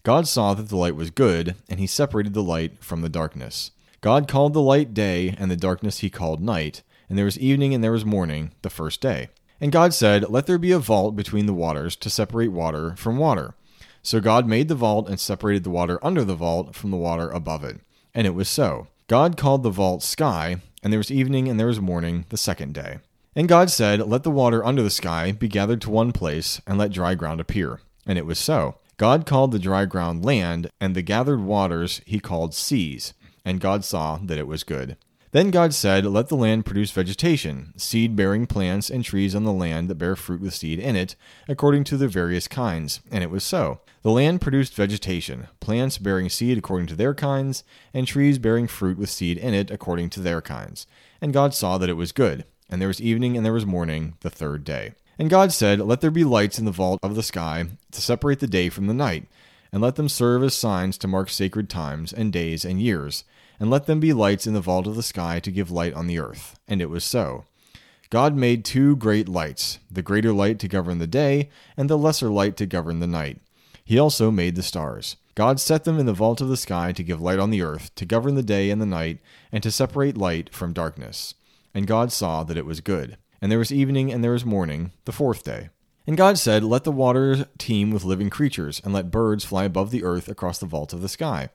God 0.03 0.27
saw 0.27 0.53
that 0.53 0.69
the 0.69 0.77
light 0.77 0.95
was 0.95 1.11
good, 1.11 1.55
and 1.69 1.79
he 1.79 1.87
separated 1.87 2.33
the 2.33 2.43
light 2.43 2.83
from 2.83 3.01
the 3.01 3.09
darkness. 3.09 3.71
God 4.01 4.27
called 4.27 4.53
the 4.53 4.61
light 4.61 4.93
day, 4.93 5.35
and 5.37 5.49
the 5.49 5.55
darkness 5.55 5.99
he 5.99 6.09
called 6.09 6.41
night, 6.41 6.81
and 7.07 7.17
there 7.17 7.25
was 7.25 7.37
evening 7.37 7.73
and 7.73 7.83
there 7.83 7.91
was 7.91 8.05
morning, 8.05 8.51
the 8.61 8.69
first 8.69 8.99
day. 8.99 9.29
And 9.59 9.71
God 9.71 9.93
said, 9.93 10.29
Let 10.29 10.47
there 10.47 10.57
be 10.57 10.71
a 10.71 10.79
vault 10.79 11.15
between 11.15 11.45
the 11.45 11.53
waters 11.53 11.95
to 11.97 12.09
separate 12.09 12.51
water 12.51 12.95
from 12.97 13.17
water. 13.17 13.53
So 14.01 14.19
God 14.19 14.47
made 14.47 14.67
the 14.67 14.75
vault 14.75 15.07
and 15.07 15.19
separated 15.19 15.63
the 15.63 15.69
water 15.69 15.99
under 16.03 16.23
the 16.23 16.35
vault 16.35 16.75
from 16.75 16.89
the 16.89 16.97
water 16.97 17.29
above 17.29 17.63
it. 17.63 17.79
And 18.13 18.25
it 18.25 18.33
was 18.33 18.49
so. 18.49 18.87
God 19.07 19.37
called 19.37 19.61
the 19.61 19.69
vault 19.69 20.01
sky, 20.01 20.57
and 20.83 20.91
there 20.91 20.99
was 20.99 21.11
evening 21.11 21.47
and 21.47 21.59
there 21.59 21.67
was 21.67 21.79
morning 21.79 22.25
the 22.29 22.37
second 22.37 22.73
day. 22.73 22.99
And 23.35 23.47
God 23.47 23.69
said, 23.69 24.07
Let 24.07 24.23
the 24.23 24.31
water 24.31 24.65
under 24.65 24.83
the 24.83 24.89
sky 24.89 25.31
be 25.31 25.47
gathered 25.47 25.81
to 25.81 25.89
one 25.89 26.11
place, 26.11 26.61
and 26.67 26.77
let 26.77 26.91
dry 26.91 27.15
ground 27.15 27.39
appear. 27.39 27.79
And 28.05 28.17
it 28.17 28.25
was 28.25 28.39
so. 28.39 28.75
God 28.97 29.25
called 29.25 29.51
the 29.51 29.59
dry 29.59 29.85
ground 29.85 30.25
land, 30.25 30.69
and 30.79 30.95
the 30.95 31.01
gathered 31.01 31.41
waters 31.41 32.01
he 32.05 32.19
called 32.19 32.53
seas. 32.53 33.13
And 33.45 33.59
God 33.59 33.83
saw 33.85 34.17
that 34.23 34.38
it 34.38 34.47
was 34.47 34.63
good. 34.63 34.97
Then 35.31 35.50
God 35.50 35.73
said, 35.73 36.05
Let 36.05 36.27
the 36.27 36.35
land 36.35 36.65
produce 36.65 36.91
vegetation, 36.91 37.73
seed 37.77 38.17
bearing 38.17 38.47
plants 38.47 38.89
and 38.89 39.03
trees 39.03 39.33
on 39.33 39.45
the 39.45 39.53
land 39.53 39.89
that 39.89 39.95
bear 39.95 40.17
fruit 40.17 40.41
with 40.41 40.53
seed 40.53 40.77
in 40.77 40.97
it, 40.97 41.15
according 41.47 41.85
to 41.85 41.97
their 41.97 42.09
various 42.09 42.50
kinds. 42.50 43.00
And 43.09 43.23
it 43.23 43.29
was 43.29 43.45
so. 43.45 43.79
The 44.01 44.11
land 44.11 44.41
produced 44.41 44.75
vegetation, 44.75 45.47
plants 45.61 45.97
bearing 45.97 46.27
seed 46.27 46.57
according 46.57 46.88
to 46.88 46.95
their 46.95 47.13
kinds, 47.13 47.63
and 47.93 48.05
trees 48.05 48.39
bearing 48.39 48.67
fruit 48.67 48.97
with 48.97 49.09
seed 49.09 49.38
in 49.38 49.53
it 49.53 49.71
according 49.71 50.09
to 50.11 50.19
their 50.19 50.41
kinds. 50.41 50.85
And 51.21 51.31
God 51.31 51.53
saw 51.53 51.77
that 51.77 51.89
it 51.89 51.93
was 51.93 52.11
good. 52.11 52.43
And 52.69 52.81
there 52.81 52.89
was 52.89 53.01
evening 53.01 53.38
and 53.38 53.45
there 53.45 53.53
was 53.53 53.65
morning, 53.65 54.15
the 54.21 54.29
third 54.29 54.65
day. 54.65 54.95
And 55.17 55.29
God 55.29 55.53
said, 55.53 55.79
Let 55.79 56.01
there 56.01 56.11
be 56.11 56.25
lights 56.25 56.59
in 56.59 56.65
the 56.65 56.71
vault 56.71 57.00
of 57.03 57.15
the 57.15 57.23
sky 57.23 57.67
to 57.91 58.01
separate 58.01 58.39
the 58.39 58.47
day 58.47 58.67
from 58.67 58.88
the 58.88 58.93
night, 58.93 59.27
and 59.71 59.81
let 59.81 59.95
them 59.95 60.09
serve 60.09 60.43
as 60.43 60.55
signs 60.55 60.97
to 60.97 61.07
mark 61.07 61.29
sacred 61.29 61.69
times 61.69 62.11
and 62.11 62.33
days 62.33 62.65
and 62.65 62.81
years 62.81 63.23
and 63.62 63.70
let 63.70 63.86
them 63.86 64.00
be 64.00 64.12
lights 64.12 64.48
in 64.48 64.56
the 64.56 64.60
vault 64.60 64.88
of 64.88 64.96
the 64.96 65.03
sky 65.03 65.39
to 65.39 65.51
give 65.51 65.70
light 65.70 65.94
on 65.94 66.08
the 66.08 66.18
earth. 66.18 66.60
And 66.68 66.82
it 66.82 66.89
was 66.89 67.03
so. 67.03 67.46
God 68.10 68.36
made 68.36 68.65
two 68.65 68.96
great 68.96 69.30
lights, 69.30 69.77
the 69.89 70.01
greater 70.01 70.34
light 70.34 70.58
to 70.60 70.68
govern 70.68 70.98
the 70.98 71.06
day, 71.06 71.48
and 71.77 71.88
the 71.88 71.98
lesser 71.98 72.32
light 72.32 72.58
to 72.58 72.65
govern 72.65 73.00
the 73.00 73.06
night. 73.06 73.39
He 73.86 74.00
also 74.00 74.32
made 74.32 74.56
the 74.56 74.63
stars. 74.63 75.15
God 75.36 75.60
set 75.60 75.84
them 75.84 76.00
in 76.00 76.08
the 76.08 76.12
vault 76.12 76.41
of 76.41 76.50
the 76.50 76.58
sky 76.58 76.91
to 76.91 77.03
give 77.03 77.22
light 77.22 77.38
on 77.38 77.51
the 77.51 77.62
earth, 77.62 77.94
to 77.96 78.03
govern 78.06 78.34
the 78.34 78.41
day 78.41 78.72
and 78.72 78.82
the 78.82 78.88
night, 78.88 79.20
and 79.51 79.62
to 79.62 79.70
separate 79.70 80.18
light 80.18 80.51
from 80.51 80.74
darkness. 80.74 81.36
And 81.72 81.86
God 81.86 82.12
saw 82.12 82.44
that 82.44 82.58
it 82.58 82.65
was 82.65 82.82
good. 82.82 83.18
And 83.44 83.51
there 83.51 83.60
was 83.60 83.72
evening 83.72 84.12
and 84.12 84.24
there 84.24 84.32
was 84.32 84.44
morning, 84.44 84.91
the 85.06 85.12
fourth 85.12 85.44
day. 85.44 85.70
And 86.08 86.18
God 86.18 86.39
said, 86.39 86.63
Let 86.63 86.84
the 86.84 86.91
waters 86.91 87.46
teem 87.60 87.91
with 87.91 88.06
living 88.06 88.32
creatures, 88.32 88.82
and 88.84 88.91
let 88.91 89.12
birds 89.12 89.46
fly 89.46 89.65
above 89.65 89.91
the 89.91 90.03
earth 90.03 90.27
across 90.27 90.58
the 90.58 90.65
vault 90.65 90.94
of 90.94 91.03
the 91.03 91.08
sky. 91.08 91.50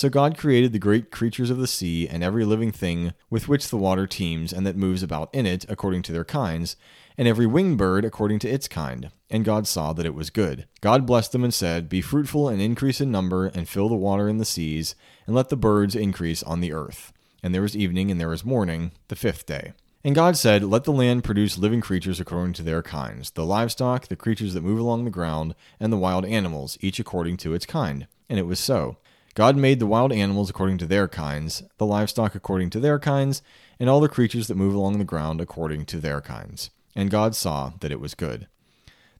So 0.00 0.08
God 0.08 0.38
created 0.38 0.72
the 0.72 0.78
great 0.78 1.10
creatures 1.10 1.50
of 1.50 1.58
the 1.58 1.66
sea 1.66 2.08
and 2.08 2.24
every 2.24 2.46
living 2.46 2.72
thing 2.72 3.12
with 3.28 3.48
which 3.48 3.68
the 3.68 3.76
water 3.76 4.06
teems 4.06 4.50
and 4.50 4.66
that 4.66 4.74
moves 4.74 5.02
about 5.02 5.28
in 5.34 5.44
it 5.44 5.66
according 5.68 6.00
to 6.04 6.12
their 6.12 6.24
kinds, 6.24 6.74
and 7.18 7.28
every 7.28 7.44
winged 7.44 7.76
bird 7.76 8.06
according 8.06 8.38
to 8.38 8.48
its 8.48 8.66
kind. 8.66 9.10
And 9.28 9.44
God 9.44 9.66
saw 9.66 9.92
that 9.92 10.06
it 10.06 10.14
was 10.14 10.30
good. 10.30 10.66
God 10.80 11.04
blessed 11.04 11.32
them 11.32 11.44
and 11.44 11.52
said, 11.52 11.90
Be 11.90 12.00
fruitful 12.00 12.48
and 12.48 12.62
increase 12.62 13.02
in 13.02 13.10
number, 13.10 13.48
and 13.48 13.68
fill 13.68 13.90
the 13.90 13.94
water 13.94 14.26
in 14.26 14.38
the 14.38 14.46
seas, 14.46 14.94
and 15.26 15.36
let 15.36 15.50
the 15.50 15.54
birds 15.54 15.94
increase 15.94 16.42
on 16.44 16.60
the 16.60 16.72
earth. 16.72 17.12
And 17.42 17.54
there 17.54 17.60
was 17.60 17.76
evening 17.76 18.10
and 18.10 18.18
there 18.18 18.30
was 18.30 18.42
morning, 18.42 18.92
the 19.08 19.16
fifth 19.16 19.44
day. 19.44 19.74
And 20.02 20.14
God 20.14 20.38
said, 20.38 20.64
Let 20.64 20.84
the 20.84 20.92
land 20.92 21.24
produce 21.24 21.58
living 21.58 21.82
creatures 21.82 22.20
according 22.20 22.54
to 22.54 22.62
their 22.62 22.82
kinds, 22.82 23.32
the 23.32 23.44
livestock, 23.44 24.08
the 24.08 24.16
creatures 24.16 24.54
that 24.54 24.64
move 24.64 24.78
along 24.78 25.04
the 25.04 25.10
ground, 25.10 25.54
and 25.78 25.92
the 25.92 25.98
wild 25.98 26.24
animals, 26.24 26.78
each 26.80 26.98
according 26.98 27.36
to 27.36 27.52
its 27.52 27.66
kind. 27.66 28.06
And 28.30 28.38
it 28.38 28.46
was 28.46 28.60
so. 28.60 28.96
God 29.34 29.56
made 29.56 29.78
the 29.78 29.86
wild 29.86 30.12
animals 30.12 30.50
according 30.50 30.78
to 30.78 30.86
their 30.86 31.06
kinds, 31.06 31.62
the 31.78 31.86
livestock 31.86 32.34
according 32.34 32.70
to 32.70 32.80
their 32.80 32.98
kinds, 32.98 33.42
and 33.78 33.88
all 33.88 34.00
the 34.00 34.08
creatures 34.08 34.48
that 34.48 34.56
move 34.56 34.74
along 34.74 34.98
the 34.98 35.04
ground 35.04 35.40
according 35.40 35.86
to 35.86 36.00
their 36.00 36.20
kinds. 36.20 36.70
And 36.96 37.10
God 37.10 37.36
saw 37.36 37.72
that 37.80 37.92
it 37.92 38.00
was 38.00 38.14
good. 38.14 38.48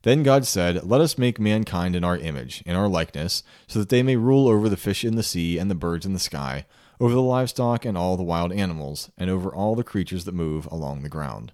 Then 0.03 0.23
God 0.23 0.45
said, 0.45 0.83
Let 0.83 0.99
us 0.99 1.17
make 1.17 1.39
mankind 1.39 1.95
in 1.95 2.03
our 2.03 2.17
image, 2.17 2.61
in 2.65 2.75
our 2.75 2.87
likeness, 2.87 3.43
so 3.67 3.79
that 3.79 3.89
they 3.89 4.03
may 4.03 4.15
rule 4.15 4.47
over 4.47 4.67
the 4.67 4.77
fish 4.77 5.05
in 5.05 5.15
the 5.15 5.23
sea 5.23 5.57
and 5.57 5.71
the 5.71 5.75
birds 5.75 6.05
in 6.05 6.13
the 6.13 6.19
sky, 6.19 6.65
over 6.99 7.13
the 7.13 7.21
livestock 7.21 7.85
and 7.85 7.97
all 7.97 8.17
the 8.17 8.23
wild 8.23 8.51
animals, 8.51 9.11
and 9.17 9.29
over 9.29 9.53
all 9.53 9.75
the 9.75 9.83
creatures 9.83 10.25
that 10.25 10.33
move 10.33 10.67
along 10.71 11.03
the 11.03 11.09
ground. 11.09 11.53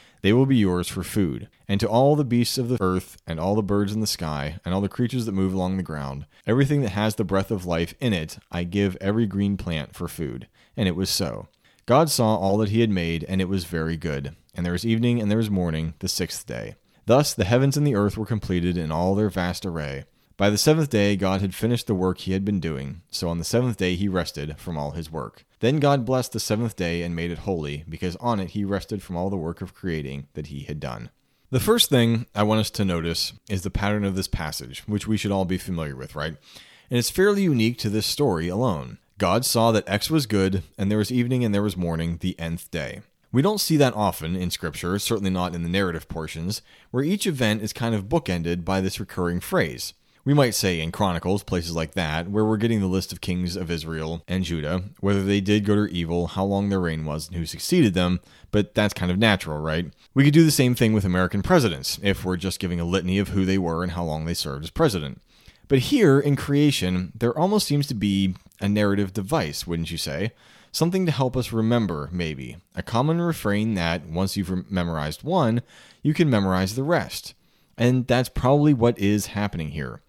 They 0.21 0.33
will 0.33 0.45
be 0.45 0.57
yours 0.57 0.87
for 0.87 1.03
food. 1.03 1.49
And 1.67 1.79
to 1.79 1.87
all 1.87 2.15
the 2.15 2.23
beasts 2.23 2.57
of 2.57 2.69
the 2.69 2.77
earth, 2.81 3.17
and 3.25 3.39
all 3.39 3.55
the 3.55 3.63
birds 3.63 3.93
in 3.93 4.01
the 4.01 4.07
sky, 4.07 4.59
and 4.63 4.73
all 4.73 4.81
the 4.81 4.89
creatures 4.89 5.25
that 5.25 5.31
move 5.31 5.53
along 5.53 5.77
the 5.77 5.83
ground, 5.83 6.25
everything 6.45 6.81
that 6.81 6.89
has 6.89 7.15
the 7.15 7.23
breath 7.23 7.51
of 7.51 7.65
life 7.65 7.93
in 7.99 8.13
it, 8.13 8.37
I 8.51 8.63
give 8.63 8.97
every 9.01 9.25
green 9.25 9.57
plant 9.57 9.95
for 9.95 10.07
food. 10.07 10.47
And 10.77 10.87
it 10.87 10.95
was 10.95 11.09
so. 11.09 11.47
God 11.85 12.09
saw 12.09 12.35
all 12.35 12.57
that 12.57 12.69
he 12.69 12.81
had 12.81 12.89
made, 12.89 13.25
and 13.27 13.41
it 13.41 13.49
was 13.49 13.65
very 13.65 13.97
good. 13.97 14.35
And 14.53 14.65
there 14.65 14.73
was 14.73 14.85
evening 14.85 15.21
and 15.21 15.31
there 15.31 15.37
was 15.37 15.49
morning, 15.49 15.93
the 15.99 16.07
sixth 16.07 16.45
day. 16.45 16.75
Thus 17.05 17.33
the 17.33 17.45
heavens 17.45 17.77
and 17.77 17.87
the 17.87 17.95
earth 17.95 18.17
were 18.17 18.25
completed 18.25 18.77
in 18.77 18.91
all 18.91 19.15
their 19.15 19.29
vast 19.29 19.65
array. 19.65 20.05
By 20.37 20.49
the 20.49 20.57
seventh 20.57 20.89
day, 20.89 21.15
God 21.15 21.41
had 21.41 21.53
finished 21.53 21.87
the 21.87 21.95
work 21.95 22.19
he 22.19 22.33
had 22.33 22.45
been 22.45 22.59
doing, 22.59 23.01
so 23.11 23.29
on 23.29 23.37
the 23.37 23.43
seventh 23.43 23.77
day 23.77 23.95
he 23.95 24.07
rested 24.07 24.57
from 24.57 24.77
all 24.77 24.91
his 24.91 25.11
work. 25.11 25.45
Then 25.61 25.79
God 25.79 26.05
blessed 26.05 26.33
the 26.33 26.39
seventh 26.39 26.75
day 26.75 27.03
and 27.03 27.15
made 27.15 27.31
it 27.31 27.39
holy, 27.39 27.85
because 27.87 28.15
on 28.17 28.39
it 28.39 28.51
he 28.51 28.65
rested 28.65 29.01
from 29.01 29.15
all 29.15 29.29
the 29.29 29.37
work 29.37 29.61
of 29.61 29.75
creating 29.75 30.27
that 30.33 30.47
he 30.47 30.63
had 30.63 30.79
done. 30.79 31.11
The 31.51 31.59
first 31.59 31.89
thing 31.89 32.25
I 32.33 32.43
want 32.43 32.61
us 32.61 32.71
to 32.71 32.85
notice 32.85 33.33
is 33.47 33.61
the 33.61 33.69
pattern 33.69 34.03
of 34.03 34.15
this 34.15 34.27
passage, 34.27 34.83
which 34.87 35.07
we 35.07 35.17
should 35.17 35.31
all 35.31 35.45
be 35.45 35.59
familiar 35.59 35.95
with, 35.95 36.15
right? 36.15 36.35
And 36.89 36.97
it's 36.97 37.11
fairly 37.11 37.43
unique 37.43 37.77
to 37.79 37.89
this 37.89 38.07
story 38.07 38.47
alone. 38.47 38.97
God 39.19 39.45
saw 39.45 39.71
that 39.71 39.87
X 39.87 40.09
was 40.09 40.25
good, 40.25 40.63
and 40.79 40.89
there 40.89 40.97
was 40.97 41.11
evening 41.11 41.45
and 41.45 41.53
there 41.53 41.61
was 41.61 41.77
morning, 41.77 42.17
the 42.21 42.37
nth 42.39 42.71
day. 42.71 43.01
We 43.31 43.43
don't 43.43 43.61
see 43.61 43.77
that 43.77 43.93
often 43.93 44.35
in 44.35 44.49
Scripture, 44.49 44.97
certainly 44.97 45.29
not 45.29 45.53
in 45.53 45.61
the 45.61 45.69
narrative 45.69 46.09
portions, 46.09 46.63
where 46.89 47.03
each 47.03 47.27
event 47.27 47.61
is 47.61 47.71
kind 47.71 47.93
of 47.93 48.09
bookended 48.09 48.65
by 48.65 48.81
this 48.81 48.99
recurring 48.99 49.39
phrase. 49.39 49.93
We 50.23 50.35
might 50.35 50.53
say 50.53 50.79
in 50.79 50.91
Chronicles, 50.91 51.41
places 51.41 51.75
like 51.75 51.93
that, 51.95 52.29
where 52.29 52.45
we're 52.45 52.57
getting 52.57 52.79
the 52.79 52.85
list 52.85 53.11
of 53.11 53.21
kings 53.21 53.55
of 53.55 53.71
Israel 53.71 54.23
and 54.27 54.43
Judah, 54.43 54.83
whether 54.99 55.23
they 55.23 55.41
did 55.41 55.65
good 55.65 55.79
or 55.79 55.87
evil, 55.87 56.27
how 56.27 56.45
long 56.45 56.69
their 56.69 56.79
reign 56.79 57.05
was, 57.05 57.27
and 57.27 57.37
who 57.37 57.45
succeeded 57.47 57.95
them, 57.95 58.19
but 58.51 58.75
that's 58.75 58.93
kind 58.93 59.11
of 59.11 59.17
natural, 59.17 59.57
right? 59.57 59.91
We 60.13 60.23
could 60.23 60.33
do 60.33 60.45
the 60.45 60.51
same 60.51 60.75
thing 60.75 60.93
with 60.93 61.05
American 61.05 61.41
presidents, 61.41 61.99
if 62.03 62.23
we're 62.23 62.37
just 62.37 62.59
giving 62.59 62.79
a 62.79 62.85
litany 62.85 63.17
of 63.17 63.29
who 63.29 63.45
they 63.45 63.57
were 63.57 63.81
and 63.81 63.93
how 63.93 64.03
long 64.03 64.25
they 64.25 64.35
served 64.35 64.63
as 64.63 64.69
president. 64.69 65.23
But 65.67 65.79
here, 65.79 66.19
in 66.19 66.35
creation, 66.35 67.13
there 67.15 67.35
almost 67.35 67.65
seems 67.65 67.87
to 67.87 67.95
be 67.95 68.35
a 68.59 68.69
narrative 68.69 69.13
device, 69.13 69.65
wouldn't 69.65 69.89
you 69.89 69.97
say? 69.97 70.33
Something 70.71 71.07
to 71.07 71.11
help 71.11 71.35
us 71.35 71.51
remember, 71.51 72.09
maybe. 72.11 72.57
A 72.75 72.83
common 72.83 73.19
refrain 73.19 73.73
that, 73.73 74.05
once 74.05 74.37
you've 74.37 74.69
memorized 74.71 75.23
one, 75.23 75.63
you 76.03 76.13
can 76.13 76.29
memorize 76.29 76.75
the 76.75 76.83
rest. 76.83 77.33
And 77.75 78.05
that's 78.05 78.29
probably 78.29 78.75
what 78.75 78.99
is 78.99 79.27
happening 79.27 79.69
here. 79.69 80.01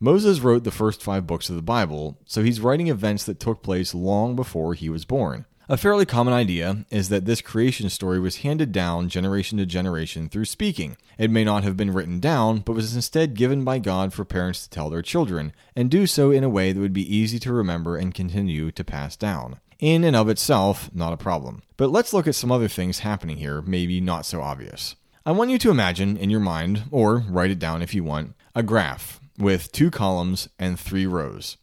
Moses 0.00 0.38
wrote 0.38 0.62
the 0.62 0.70
first 0.70 1.02
five 1.02 1.26
books 1.26 1.50
of 1.50 1.56
the 1.56 1.62
Bible, 1.62 2.18
so 2.24 2.44
he's 2.44 2.60
writing 2.60 2.86
events 2.86 3.24
that 3.24 3.40
took 3.40 3.64
place 3.64 3.96
long 3.96 4.36
before 4.36 4.74
he 4.74 4.88
was 4.88 5.04
born. 5.04 5.44
A 5.68 5.76
fairly 5.76 6.06
common 6.06 6.32
idea 6.32 6.86
is 6.88 7.08
that 7.08 7.24
this 7.24 7.40
creation 7.40 7.90
story 7.90 8.20
was 8.20 8.38
handed 8.38 8.70
down 8.70 9.08
generation 9.08 9.58
to 9.58 9.66
generation 9.66 10.28
through 10.28 10.44
speaking. 10.44 10.96
It 11.18 11.32
may 11.32 11.42
not 11.42 11.64
have 11.64 11.76
been 11.76 11.92
written 11.92 12.20
down, 12.20 12.60
but 12.60 12.74
was 12.74 12.94
instead 12.94 13.34
given 13.34 13.64
by 13.64 13.80
God 13.80 14.12
for 14.12 14.24
parents 14.24 14.62
to 14.62 14.70
tell 14.70 14.88
their 14.88 15.02
children, 15.02 15.52
and 15.74 15.90
do 15.90 16.06
so 16.06 16.30
in 16.30 16.44
a 16.44 16.48
way 16.48 16.70
that 16.70 16.80
would 16.80 16.92
be 16.92 17.16
easy 17.16 17.40
to 17.40 17.52
remember 17.52 17.96
and 17.96 18.14
continue 18.14 18.70
to 18.70 18.84
pass 18.84 19.16
down. 19.16 19.58
In 19.80 20.04
and 20.04 20.14
of 20.14 20.28
itself, 20.28 20.94
not 20.94 21.12
a 21.12 21.16
problem. 21.16 21.62
But 21.76 21.90
let's 21.90 22.12
look 22.12 22.28
at 22.28 22.36
some 22.36 22.52
other 22.52 22.68
things 22.68 23.00
happening 23.00 23.38
here, 23.38 23.62
maybe 23.62 24.00
not 24.00 24.26
so 24.26 24.42
obvious. 24.42 24.94
I 25.26 25.32
want 25.32 25.50
you 25.50 25.58
to 25.58 25.70
imagine 25.70 26.16
in 26.16 26.30
your 26.30 26.38
mind, 26.38 26.84
or 26.92 27.24
write 27.28 27.50
it 27.50 27.58
down 27.58 27.82
if 27.82 27.94
you 27.94 28.04
want, 28.04 28.36
a 28.54 28.62
graph 28.62 29.20
with 29.38 29.72
two 29.72 29.90
columns 29.90 30.48
and 30.58 30.78
three 30.78 31.06
rows. 31.06 31.56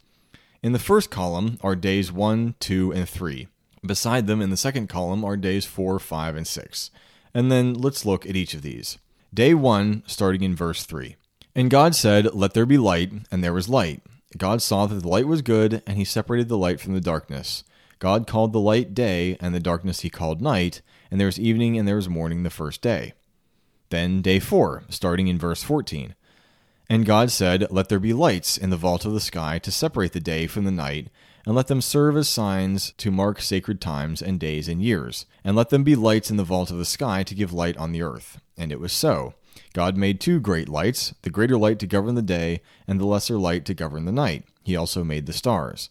In 0.64 0.72
the 0.72 0.80
first 0.80 1.12
column 1.12 1.60
are 1.62 1.76
days 1.76 2.12
1, 2.12 2.56
2, 2.60 2.92
and 2.92 3.08
3. 3.08 3.48
Beside 3.86 4.26
them 4.26 4.42
in 4.42 4.50
the 4.50 4.58
second 4.58 4.88
column 4.88 5.24
are 5.24 5.38
days 5.38 5.66
4, 5.66 6.00
5, 6.00 6.36
and 6.36 6.48
6. 6.48 6.92
And 7.34 7.52
then 7.52 7.74
let's 7.74 8.06
look 8.06 8.26
at 8.26 8.36
each 8.36 8.54
of 8.54 8.64
these. 8.64 8.98
Day 9.34 9.54
1, 9.54 10.04
starting 10.08 10.42
in 10.42 10.56
verse 10.56 10.84
3. 10.86 11.18
And 11.54 11.70
God 11.70 11.94
said, 11.94 12.34
Let 12.34 12.54
there 12.54 12.66
be 12.66 12.78
light, 12.78 13.12
and 13.32 13.44
there 13.44 13.54
was 13.54 13.70
light. 13.70 14.02
God 14.38 14.62
saw 14.62 14.86
that 14.88 14.96
the 14.96 15.08
light 15.08 15.28
was 15.28 15.42
good, 15.42 15.84
and 15.86 15.98
he 15.98 16.06
separated 16.06 16.50
the 16.50 16.58
light 16.58 16.80
from 16.80 16.94
the 16.94 17.02
darkness. 17.02 17.64
God 18.00 18.28
called 18.28 18.52
the 18.52 18.60
light 18.60 18.94
day, 18.94 19.38
and 19.40 19.54
the 19.54 19.60
darkness 19.60 20.02
he 20.02 20.10
called 20.10 20.42
night, 20.42 20.82
and 21.12 21.20
there 21.20 21.28
was 21.28 21.40
evening 21.40 21.78
and 21.78 21.88
there 21.88 21.96
was 21.96 22.10
morning 22.10 22.44
the 22.44 22.50
first 22.50 22.82
day. 22.82 23.14
Then 23.90 24.22
day 24.22 24.40
4, 24.40 24.84
starting 24.90 25.28
in 25.28 25.38
verse 25.38 25.64
14. 25.64 26.16
And 26.88 27.06
God 27.06 27.32
said, 27.32 27.68
Let 27.72 27.90
there 27.90 28.00
be 28.00 28.14
lights 28.14 28.58
in 28.58 28.70
the 28.70 28.78
vault 28.78 29.06
of 29.06 29.14
the 29.14 29.20
sky 29.20 29.60
to 29.60 29.72
separate 29.72 30.14
the 30.14 30.20
day 30.20 30.46
from 30.46 30.66
the 30.66 30.72
night, 30.72 31.10
and 31.46 31.56
let 31.56 31.68
them 31.68 31.82
serve 31.82 32.16
as 32.18 32.30
signs 32.30 32.94
to 32.98 33.12
mark 33.12 33.42
sacred 33.42 33.82
times 33.82 34.22
and 34.22 34.40
days 34.40 34.68
and 34.68 34.82
years. 34.82 35.26
And 35.44 35.56
let 35.56 35.70
them 35.70 35.84
be 35.84 35.96
lights 35.96 36.30
in 36.30 36.38
the 36.38 36.44
vault 36.44 36.72
of 36.72 36.78
the 36.78 36.86
sky 36.86 37.24
to 37.24 37.36
give 37.36 37.54
light 37.54 37.78
on 37.78 37.92
the 37.92 38.02
earth. 38.02 38.40
And 38.58 38.72
it 38.72 38.80
was 38.80 38.94
so. 38.94 39.34
God 39.74 39.98
made 39.98 40.20
two 40.20 40.40
great 40.40 40.70
lights, 40.70 41.14
the 41.22 41.30
greater 41.30 41.58
light 41.58 41.80
to 41.80 41.88
govern 41.88 42.16
the 42.16 42.22
day, 42.22 42.62
and 42.88 43.00
the 43.00 43.06
lesser 43.06 43.38
light 43.38 43.66
to 43.66 43.74
govern 43.74 44.06
the 44.06 44.12
night. 44.12 44.46
He 44.64 44.76
also 44.76 45.04
made 45.04 45.26
the 45.26 45.34
stars. 45.34 45.90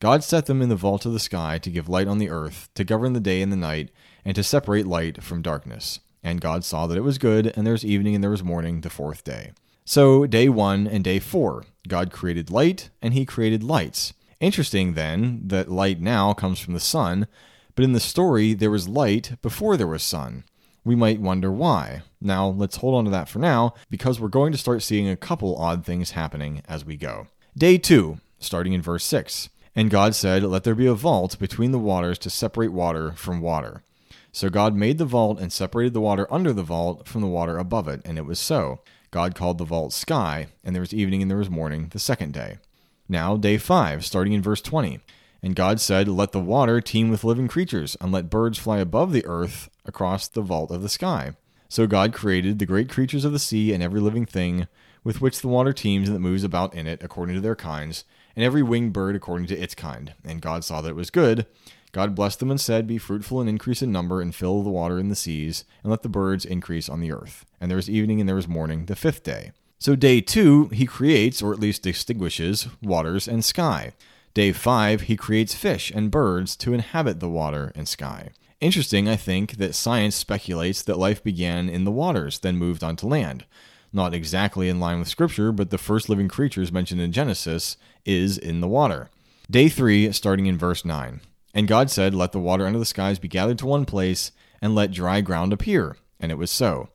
God 0.00 0.24
set 0.24 0.46
them 0.46 0.60
in 0.60 0.68
the 0.68 0.76
vault 0.76 1.06
of 1.06 1.12
the 1.12 1.20
sky 1.20 1.58
to 1.58 1.70
give 1.70 1.88
light 1.88 2.08
on 2.08 2.18
the 2.18 2.30
earth, 2.30 2.68
to 2.74 2.84
govern 2.84 3.12
the 3.12 3.20
day 3.20 3.40
and 3.42 3.52
the 3.52 3.56
night, 3.56 3.90
and 4.24 4.34
to 4.34 4.42
separate 4.42 4.86
light 4.86 5.22
from 5.22 5.42
darkness. 5.42 6.00
And 6.22 6.40
God 6.40 6.64
saw 6.64 6.86
that 6.86 6.98
it 6.98 7.02
was 7.02 7.18
good, 7.18 7.52
and 7.56 7.66
there 7.66 7.72
was 7.72 7.84
evening 7.84 8.14
and 8.14 8.22
there 8.22 8.30
was 8.30 8.44
morning 8.44 8.80
the 8.80 8.90
fourth 8.90 9.24
day. 9.24 9.52
So, 9.84 10.26
day 10.26 10.48
one 10.48 10.86
and 10.86 11.02
day 11.02 11.18
four, 11.18 11.64
God 11.88 12.12
created 12.12 12.50
light 12.50 12.90
and 13.00 13.14
he 13.14 13.26
created 13.26 13.64
lights. 13.64 14.14
Interesting 14.40 14.94
then 14.94 15.42
that 15.46 15.70
light 15.70 16.00
now 16.00 16.32
comes 16.34 16.60
from 16.60 16.74
the 16.74 16.80
sun, 16.80 17.26
but 17.74 17.84
in 17.84 17.92
the 17.92 18.00
story 18.00 18.54
there 18.54 18.70
was 18.70 18.88
light 18.88 19.36
before 19.42 19.76
there 19.76 19.86
was 19.86 20.02
sun. 20.02 20.44
We 20.84 20.94
might 20.96 21.20
wonder 21.20 21.50
why. 21.50 22.02
Now, 22.20 22.48
let's 22.48 22.76
hold 22.76 22.96
on 22.96 23.04
to 23.04 23.10
that 23.10 23.28
for 23.28 23.38
now, 23.38 23.74
because 23.88 24.18
we're 24.18 24.28
going 24.28 24.52
to 24.52 24.58
start 24.58 24.82
seeing 24.82 25.08
a 25.08 25.16
couple 25.16 25.56
odd 25.56 25.84
things 25.84 26.12
happening 26.12 26.62
as 26.68 26.84
we 26.84 26.96
go. 26.96 27.28
Day 27.56 27.78
2, 27.78 28.18
starting 28.38 28.72
in 28.72 28.82
verse 28.82 29.04
6. 29.04 29.48
And 29.74 29.90
God 29.90 30.14
said, 30.14 30.42
Let 30.42 30.64
there 30.64 30.74
be 30.74 30.86
a 30.86 30.94
vault 30.94 31.38
between 31.38 31.70
the 31.70 31.78
waters 31.78 32.18
to 32.18 32.30
separate 32.30 32.72
water 32.72 33.12
from 33.12 33.40
water. 33.40 33.82
So 34.32 34.48
God 34.48 34.74
made 34.74 34.98
the 34.98 35.04
vault 35.04 35.38
and 35.38 35.52
separated 35.52 35.92
the 35.92 36.00
water 36.00 36.26
under 36.32 36.52
the 36.52 36.62
vault 36.62 37.06
from 37.06 37.20
the 37.20 37.28
water 37.28 37.58
above 37.58 37.86
it, 37.86 38.00
and 38.04 38.18
it 38.18 38.26
was 38.26 38.40
so. 38.40 38.80
God 39.12 39.34
called 39.34 39.58
the 39.58 39.64
vault 39.64 39.92
sky, 39.92 40.48
and 40.64 40.74
there 40.74 40.80
was 40.80 40.94
evening 40.94 41.20
and 41.20 41.30
there 41.30 41.38
was 41.38 41.50
morning 41.50 41.88
the 41.92 41.98
second 41.98 42.32
day. 42.32 42.56
Now, 43.10 43.36
day 43.36 43.58
5, 43.58 44.06
starting 44.06 44.32
in 44.32 44.40
verse 44.40 44.62
20. 44.62 45.00
And 45.42 45.54
God 45.54 45.80
said, 45.80 46.08
Let 46.08 46.32
the 46.32 46.40
water 46.40 46.80
teem 46.80 47.10
with 47.10 47.22
living 47.22 47.46
creatures, 47.46 47.94
and 48.00 48.10
let 48.10 48.30
birds 48.30 48.58
fly 48.58 48.78
above 48.78 49.12
the 49.12 49.26
earth 49.26 49.68
across 49.84 50.26
the 50.26 50.40
vault 50.40 50.70
of 50.70 50.80
the 50.80 50.88
sky. 50.88 51.34
So 51.68 51.86
God 51.86 52.14
created 52.14 52.58
the 52.58 52.66
great 52.66 52.88
creatures 52.88 53.26
of 53.26 53.32
the 53.32 53.38
sea 53.38 53.74
and 53.74 53.82
every 53.82 54.00
living 54.00 54.24
thing 54.24 54.66
with 55.04 55.20
which 55.20 55.40
the 55.40 55.48
water 55.48 55.74
teems 55.74 56.08
and 56.08 56.16
that 56.16 56.20
moves 56.20 56.44
about 56.44 56.74
in 56.74 56.86
it 56.86 57.02
according 57.02 57.34
to 57.34 57.40
their 57.42 57.56
kinds, 57.56 58.04
and 58.34 58.42
every 58.42 58.62
winged 58.62 58.94
bird 58.94 59.14
according 59.14 59.46
to 59.48 59.58
its 59.58 59.74
kind. 59.74 60.14
And 60.24 60.40
God 60.40 60.64
saw 60.64 60.80
that 60.80 60.90
it 60.90 60.96
was 60.96 61.10
good. 61.10 61.46
God 61.92 62.14
blessed 62.14 62.40
them 62.40 62.50
and 62.50 62.60
said, 62.60 62.86
Be 62.86 62.96
fruitful 62.96 63.40
and 63.40 63.48
increase 63.48 63.82
in 63.82 63.92
number, 63.92 64.22
and 64.22 64.34
fill 64.34 64.62
the 64.62 64.70
water 64.70 64.98
in 64.98 65.08
the 65.08 65.14
seas, 65.14 65.64
and 65.82 65.90
let 65.90 66.02
the 66.02 66.08
birds 66.08 66.46
increase 66.46 66.88
on 66.88 67.00
the 67.00 67.12
earth. 67.12 67.44
And 67.60 67.70
there 67.70 67.76
was 67.76 67.90
evening 67.90 68.18
and 68.18 68.28
there 68.28 68.36
was 68.36 68.48
morning, 68.48 68.86
the 68.86 68.96
fifth 68.96 69.22
day. 69.22 69.52
So, 69.78 69.94
day 69.94 70.20
two, 70.20 70.68
he 70.68 70.86
creates, 70.86 71.42
or 71.42 71.52
at 71.52 71.60
least 71.60 71.82
distinguishes, 71.82 72.68
waters 72.82 73.28
and 73.28 73.44
sky. 73.44 73.92
Day 74.32 74.52
five, 74.52 75.02
he 75.02 75.16
creates 75.16 75.54
fish 75.54 75.90
and 75.94 76.10
birds 76.10 76.56
to 76.56 76.72
inhabit 76.72 77.20
the 77.20 77.28
water 77.28 77.72
and 77.74 77.86
sky. 77.86 78.30
Interesting, 78.60 79.08
I 79.08 79.16
think, 79.16 79.56
that 79.56 79.74
science 79.74 80.14
speculates 80.14 80.82
that 80.82 80.98
life 80.98 81.22
began 81.22 81.68
in 81.68 81.84
the 81.84 81.90
waters, 81.90 82.38
then 82.38 82.56
moved 82.56 82.82
on 82.82 82.96
to 82.96 83.06
land. 83.06 83.44
Not 83.92 84.14
exactly 84.14 84.70
in 84.70 84.80
line 84.80 85.00
with 85.00 85.08
Scripture, 85.08 85.52
but 85.52 85.70
the 85.70 85.76
first 85.76 86.08
living 86.08 86.28
creatures 86.28 86.72
mentioned 86.72 87.00
in 87.00 87.12
Genesis 87.12 87.76
is 88.06 88.38
in 88.38 88.60
the 88.62 88.68
water. 88.68 89.10
Day 89.50 89.68
3, 89.68 90.12
starting 90.12 90.46
in 90.46 90.56
verse 90.56 90.84
9. 90.84 91.20
And 91.54 91.68
God 91.68 91.90
said, 91.90 92.14
Let 92.14 92.32
the 92.32 92.38
water 92.38 92.66
under 92.66 92.78
the 92.78 92.84
skies 92.84 93.18
be 93.18 93.28
gathered 93.28 93.58
to 93.58 93.66
one 93.66 93.84
place, 93.84 94.32
and 94.60 94.74
let 94.74 94.90
dry 94.90 95.20
ground 95.20 95.52
appear. 95.52 95.96
And 96.20 96.32
it 96.32 96.38
was 96.38 96.50
so. 96.50 96.88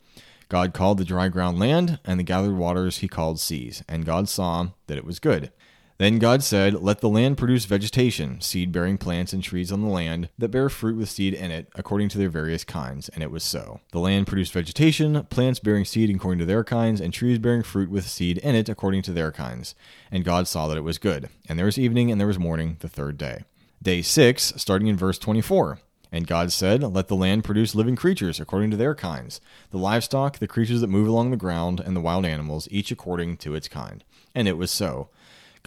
God 0.49 0.73
called 0.73 0.97
the 0.97 1.05
dry 1.05 1.27
ground 1.27 1.59
land, 1.59 1.99
and 2.05 2.19
the 2.19 2.23
gathered 2.23 2.55
waters 2.55 2.99
he 2.99 3.07
called 3.07 3.39
seas. 3.39 3.83
And 3.87 4.05
God 4.05 4.29
saw 4.29 4.69
that 4.87 4.97
it 4.97 5.05
was 5.05 5.19
good. 5.19 5.51
Then 5.97 6.19
God 6.19 6.43
said, 6.43 6.75
Let 6.75 7.01
the 7.01 7.09
land 7.09 7.37
produce 7.37 7.65
vegetation, 7.65 8.39
seed 8.39 8.71
bearing 8.71 8.99
plants 8.99 9.33
and 9.33 9.43
trees 9.43 9.71
on 9.71 9.81
the 9.81 9.89
land 9.89 10.29
that 10.37 10.49
bear 10.49 10.69
fruit 10.69 10.95
with 10.95 11.09
seed 11.09 11.33
in 11.33 11.49
it, 11.49 11.69
according 11.75 12.09
to 12.09 12.19
their 12.19 12.29
various 12.29 12.63
kinds. 12.63 13.09
And 13.09 13.23
it 13.23 13.31
was 13.31 13.43
so. 13.43 13.81
The 13.91 13.99
land 13.99 14.27
produced 14.27 14.53
vegetation, 14.53 15.23
plants 15.25 15.59
bearing 15.59 15.85
seed 15.85 16.15
according 16.15 16.39
to 16.39 16.45
their 16.45 16.63
kinds, 16.63 17.01
and 17.01 17.11
trees 17.11 17.39
bearing 17.39 17.63
fruit 17.63 17.89
with 17.89 18.07
seed 18.07 18.37
in 18.37 18.53
it, 18.53 18.69
according 18.69 19.01
to 19.03 19.11
their 19.11 19.31
kinds. 19.31 19.73
And 20.11 20.23
God 20.23 20.47
saw 20.47 20.67
that 20.67 20.77
it 20.77 20.81
was 20.81 20.99
good. 20.99 21.29
And 21.49 21.57
there 21.57 21.65
was 21.65 21.79
evening 21.79 22.11
and 22.11 22.21
there 22.21 22.27
was 22.27 22.39
morning, 22.39 22.77
the 22.79 22.89
third 22.89 23.17
day. 23.17 23.43
Day 23.87 24.01
6, 24.01 24.55
starting 24.57 24.87
in 24.87 24.97
verse 24.97 25.17
24. 25.17 25.79
And 26.11 26.27
God 26.27 26.51
said, 26.51 26.83
Let 26.83 27.07
the 27.07 27.15
land 27.15 27.45
produce 27.45 27.73
living 27.73 27.95
creatures 27.95 28.37
according 28.37 28.69
to 28.71 28.75
their 28.75 28.93
kinds, 28.93 29.39
the 29.71 29.77
livestock, 29.77 30.39
the 30.39 30.45
creatures 30.45 30.81
that 30.81 30.87
move 30.87 31.07
along 31.07 31.31
the 31.31 31.37
ground, 31.37 31.79
and 31.79 31.95
the 31.95 32.01
wild 32.01 32.25
animals, 32.25 32.67
each 32.69 32.91
according 32.91 33.37
to 33.37 33.55
its 33.55 33.69
kind. 33.69 34.03
And 34.35 34.45
it 34.45 34.57
was 34.57 34.71
so. 34.71 35.07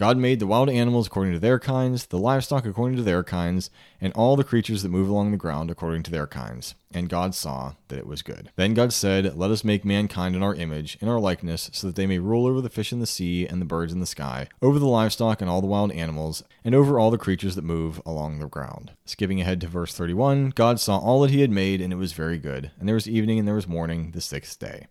God 0.01 0.17
made 0.17 0.39
the 0.39 0.47
wild 0.47 0.67
animals 0.67 1.05
according 1.05 1.33
to 1.33 1.39
their 1.39 1.59
kinds, 1.59 2.07
the 2.07 2.17
livestock 2.17 2.65
according 2.65 2.97
to 2.97 3.03
their 3.03 3.23
kinds, 3.23 3.69
and 4.01 4.11
all 4.13 4.35
the 4.35 4.43
creatures 4.43 4.81
that 4.81 4.89
move 4.89 5.07
along 5.07 5.29
the 5.29 5.37
ground 5.37 5.69
according 5.69 6.01
to 6.01 6.09
their 6.09 6.25
kinds. 6.25 6.73
And 6.91 7.07
God 7.07 7.35
saw 7.35 7.73
that 7.87 7.99
it 7.99 8.07
was 8.07 8.23
good. 8.23 8.49
Then 8.55 8.73
God 8.73 8.93
said, 8.93 9.37
Let 9.37 9.51
us 9.51 9.63
make 9.63 9.85
mankind 9.85 10.35
in 10.35 10.41
our 10.41 10.55
image, 10.55 10.97
in 11.01 11.07
our 11.07 11.19
likeness, 11.19 11.69
so 11.71 11.85
that 11.85 11.95
they 11.95 12.07
may 12.07 12.17
rule 12.17 12.47
over 12.47 12.61
the 12.61 12.69
fish 12.71 12.91
in 12.91 12.99
the 12.99 13.05
sea 13.05 13.45
and 13.45 13.61
the 13.61 13.65
birds 13.65 13.93
in 13.93 13.99
the 13.99 14.07
sky, 14.07 14.47
over 14.59 14.79
the 14.79 14.87
livestock 14.87 15.39
and 15.39 15.51
all 15.51 15.61
the 15.61 15.67
wild 15.67 15.91
animals, 15.91 16.43
and 16.65 16.73
over 16.73 16.97
all 16.97 17.11
the 17.11 17.19
creatures 17.19 17.53
that 17.53 17.63
move 17.63 18.01
along 18.03 18.39
the 18.39 18.47
ground. 18.47 18.93
Skipping 19.05 19.39
ahead 19.39 19.61
to 19.61 19.67
verse 19.67 19.93
31, 19.93 20.49
God 20.55 20.79
saw 20.79 20.97
all 20.97 21.21
that 21.21 21.29
he 21.29 21.41
had 21.41 21.51
made, 21.51 21.79
and 21.79 21.93
it 21.93 21.97
was 21.97 22.13
very 22.13 22.39
good. 22.39 22.71
And 22.79 22.87
there 22.87 22.95
was 22.95 23.07
evening 23.07 23.37
and 23.37 23.47
there 23.47 23.53
was 23.53 23.67
morning, 23.67 24.13
the 24.13 24.21
sixth 24.21 24.57
day. 24.57 24.87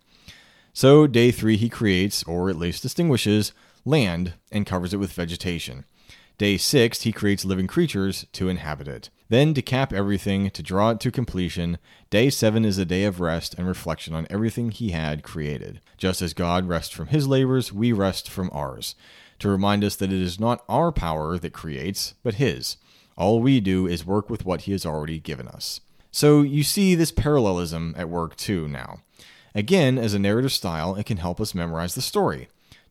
So, 0.73 1.09
day 1.09 1.33
three, 1.33 1.57
he 1.57 1.69
creates, 1.69 2.23
or 2.23 2.49
at 2.49 2.55
least 2.55 2.83
distinguishes, 2.83 3.53
land 3.85 4.35
and 4.51 4.67
covers 4.67 4.93
it 4.93 4.99
with 4.99 5.13
vegetation. 5.13 5.85
Day 6.39 6.57
6, 6.57 7.03
he 7.03 7.13
creates 7.13 7.45
living 7.45 7.67
creatures 7.67 8.27
to 8.33 8.49
inhabit 8.49 8.89
it. 8.89 9.11
Then, 9.29 9.53
to 9.53 9.61
cap 9.61 9.93
everything, 9.93 10.51
to 10.51 10.63
draw 10.63 10.91
it 10.91 11.01
to 11.01 11.11
completion, 11.11 11.77
day 12.09 12.31
7 12.31 12.65
is 12.65 12.79
a 12.79 12.87
day 12.87 13.05
of 13.05 13.21
rest 13.21 13.55
and 13.59 13.69
reflection 13.69 14.15
on 14.15 14.27
everything 14.31 14.71
he 14.71 14.93
had 14.93 15.23
created. 15.23 15.81
Just 15.99 16.23
as 16.23 16.33
God 16.33 16.67
rests 16.67 16.95
from 16.95 17.09
his 17.09 17.29
labors, 17.29 17.75
we 17.75 17.93
rest 17.93 18.31
from 18.31 18.49
ours, 18.55 18.95
to 19.39 19.51
remind 19.51 19.85
us 19.85 19.97
that 19.97 20.13
it 20.13 20.21
is 20.21 20.41
not 20.41 20.65
our 20.67 20.91
power 20.91 21.39
that 21.39 21.53
creates, 21.53 22.15
but 22.23 22.37
his. 22.37 22.79
All 23.19 23.41
we 23.41 23.61
do 23.61 23.87
is 23.87 24.07
work 24.07 24.31
with 24.31 24.47
what 24.47 24.63
he 24.63 24.73
has 24.73 24.87
already 24.87 25.19
given 25.19 25.47
us. 25.47 25.83
So 26.11 26.41
you 26.41 26.65
see 26.65 26.95
this 26.95 27.13
parallelism 27.13 27.95
at 27.99 28.09
work 28.09 28.35
too 28.37 28.67
now. 28.67 29.01
Again, 29.55 29.99
as 29.99 30.15
a 30.15 30.19
narrative 30.19 30.53
style, 30.53 30.95
it 30.95 31.05
can 31.05 31.19
help 31.19 31.41
us 31.41 31.55
memorize 31.55 31.95
the 31.95 32.01
story. 32.01 32.49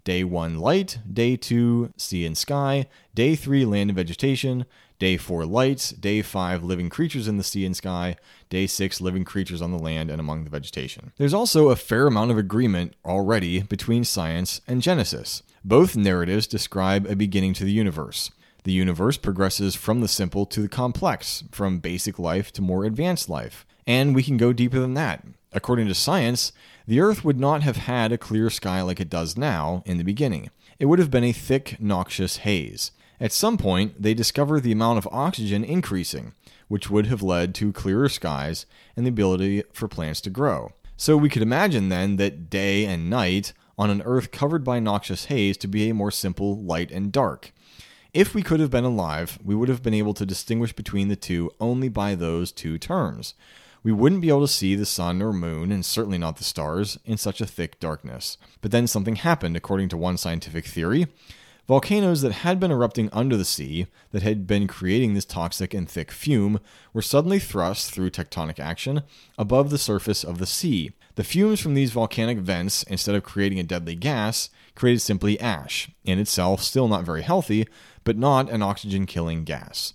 Day 0.09 0.23
1 0.23 0.57
light, 0.57 0.97
day 1.13 1.35
2 1.35 1.93
sea 1.95 2.25
and 2.25 2.35
sky, 2.35 2.87
day 3.13 3.35
3 3.35 3.63
land 3.63 3.91
and 3.91 3.95
vegetation, 3.95 4.65
day 4.97 5.17
4 5.17 5.45
lights, 5.45 5.91
day 5.91 6.23
5 6.23 6.63
living 6.63 6.89
creatures 6.89 7.27
in 7.27 7.37
the 7.37 7.43
sea 7.43 7.63
and 7.63 7.77
sky, 7.77 8.15
day 8.49 8.65
6 8.65 9.01
living 9.01 9.23
creatures 9.23 9.61
on 9.61 9.71
the 9.71 9.77
land 9.77 10.09
and 10.09 10.19
among 10.19 10.45
the 10.45 10.49
vegetation. 10.49 11.11
There's 11.17 11.35
also 11.35 11.69
a 11.69 11.75
fair 11.75 12.07
amount 12.07 12.31
of 12.31 12.39
agreement 12.39 12.95
already 13.05 13.61
between 13.61 14.03
science 14.03 14.61
and 14.67 14.81
Genesis. 14.81 15.43
Both 15.63 15.95
narratives 15.95 16.47
describe 16.47 17.05
a 17.05 17.15
beginning 17.15 17.53
to 17.53 17.63
the 17.63 17.71
universe. 17.71 18.31
The 18.63 18.71
universe 18.73 19.17
progresses 19.17 19.75
from 19.75 20.01
the 20.01 20.07
simple 20.07 20.47
to 20.47 20.63
the 20.63 20.69
complex, 20.69 21.43
from 21.51 21.77
basic 21.77 22.17
life 22.17 22.51
to 22.53 22.63
more 22.63 22.83
advanced 22.83 23.29
life. 23.29 23.63
And 23.85 24.15
we 24.15 24.23
can 24.23 24.37
go 24.37 24.53
deeper 24.53 24.79
than 24.79 24.95
that. 24.95 25.23
According 25.51 25.87
to 25.87 25.93
science, 25.93 26.51
the 26.89 26.99
Earth 26.99 27.23
would 27.23 27.39
not 27.39 27.61
have 27.61 27.77
had 27.77 28.11
a 28.11 28.17
clear 28.17 28.49
sky 28.49 28.81
like 28.81 28.99
it 28.99 29.11
does 29.11 29.37
now 29.37 29.83
in 29.85 29.99
the 29.99 30.03
beginning. 30.03 30.49
It 30.79 30.87
would 30.87 30.97
have 30.97 31.11
been 31.11 31.23
a 31.23 31.31
thick, 31.31 31.79
noxious 31.79 32.37
haze. 32.37 32.93
At 33.19 33.31
some 33.31 33.59
point, 33.59 34.01
they 34.01 34.15
discovered 34.15 34.63
the 34.63 34.71
amount 34.71 34.97
of 34.97 35.07
oxygen 35.11 35.63
increasing, 35.63 36.33
which 36.67 36.89
would 36.89 37.05
have 37.05 37.21
led 37.21 37.53
to 37.55 37.71
clearer 37.71 38.09
skies 38.09 38.65
and 38.97 39.05
the 39.05 39.11
ability 39.11 39.61
for 39.71 39.87
plants 39.87 40.19
to 40.21 40.31
grow. 40.31 40.71
So 40.97 41.15
we 41.15 41.29
could 41.29 41.43
imagine 41.43 41.89
then 41.89 42.15
that 42.15 42.49
day 42.49 42.85
and 42.85 43.07
night 43.07 43.53
on 43.77 43.91
an 43.91 44.01
Earth 44.01 44.31
covered 44.31 44.63
by 44.63 44.79
noxious 44.79 45.25
haze 45.25 45.57
to 45.57 45.67
be 45.67 45.91
a 45.91 45.93
more 45.93 46.09
simple 46.09 46.57
light 46.57 46.89
and 46.89 47.11
dark. 47.11 47.53
If 48.15 48.33
we 48.33 48.41
could 48.41 48.59
have 48.59 48.71
been 48.71 48.83
alive, 48.83 49.37
we 49.43 49.53
would 49.53 49.69
have 49.69 49.83
been 49.83 49.93
able 49.93 50.15
to 50.15 50.25
distinguish 50.25 50.73
between 50.73 51.07
the 51.07 51.15
two 51.15 51.51
only 51.59 51.87
by 51.87 52.15
those 52.15 52.51
two 52.51 52.79
terms 52.79 53.35
we 53.83 53.91
wouldn't 53.91 54.21
be 54.21 54.29
able 54.29 54.41
to 54.41 54.47
see 54.47 54.75
the 54.75 54.85
sun 54.85 55.21
or 55.21 55.33
moon, 55.33 55.71
and 55.71 55.85
certainly 55.85 56.17
not 56.17 56.37
the 56.37 56.43
stars, 56.43 56.97
in 57.05 57.17
such 57.17 57.41
a 57.41 57.45
thick 57.45 57.79
darkness. 57.79 58.37
But 58.61 58.71
then 58.71 58.87
something 58.87 59.15
happened, 59.15 59.55
according 59.55 59.89
to 59.89 59.97
one 59.97 60.17
scientific 60.17 60.65
theory. 60.65 61.07
Volcanoes 61.67 62.21
that 62.21 62.31
had 62.31 62.59
been 62.59 62.71
erupting 62.71 63.09
under 63.13 63.37
the 63.37 63.45
sea, 63.45 63.85
that 64.11 64.23
had 64.23 64.47
been 64.47 64.65
creating 64.65 65.13
this 65.13 65.23
toxic 65.23 65.71
and 65.71 65.87
thick 65.87 66.11
fume, 66.11 66.59
were 66.93 67.01
suddenly 67.01 67.37
thrust 67.37 67.93
through 67.93 68.09
tectonic 68.09 68.59
action 68.59 69.03
above 69.37 69.69
the 69.69 69.77
surface 69.77 70.23
of 70.23 70.39
the 70.39 70.47
sea. 70.47 70.91
The 71.13 71.23
fumes 71.23 71.59
from 71.59 71.75
these 71.75 71.91
volcanic 71.91 72.39
vents, 72.39 72.81
instead 72.83 73.13
of 73.13 73.23
creating 73.23 73.59
a 73.59 73.63
deadly 73.63 73.93
gas, 73.93 74.49
created 74.73 75.01
simply 75.01 75.39
ash, 75.39 75.91
in 76.03 76.17
itself 76.17 76.63
still 76.63 76.87
not 76.87 77.03
very 77.03 77.21
healthy, 77.21 77.67
but 78.03 78.17
not 78.17 78.49
an 78.49 78.63
oxygen 78.63 79.05
killing 79.05 79.43
gas. 79.43 79.93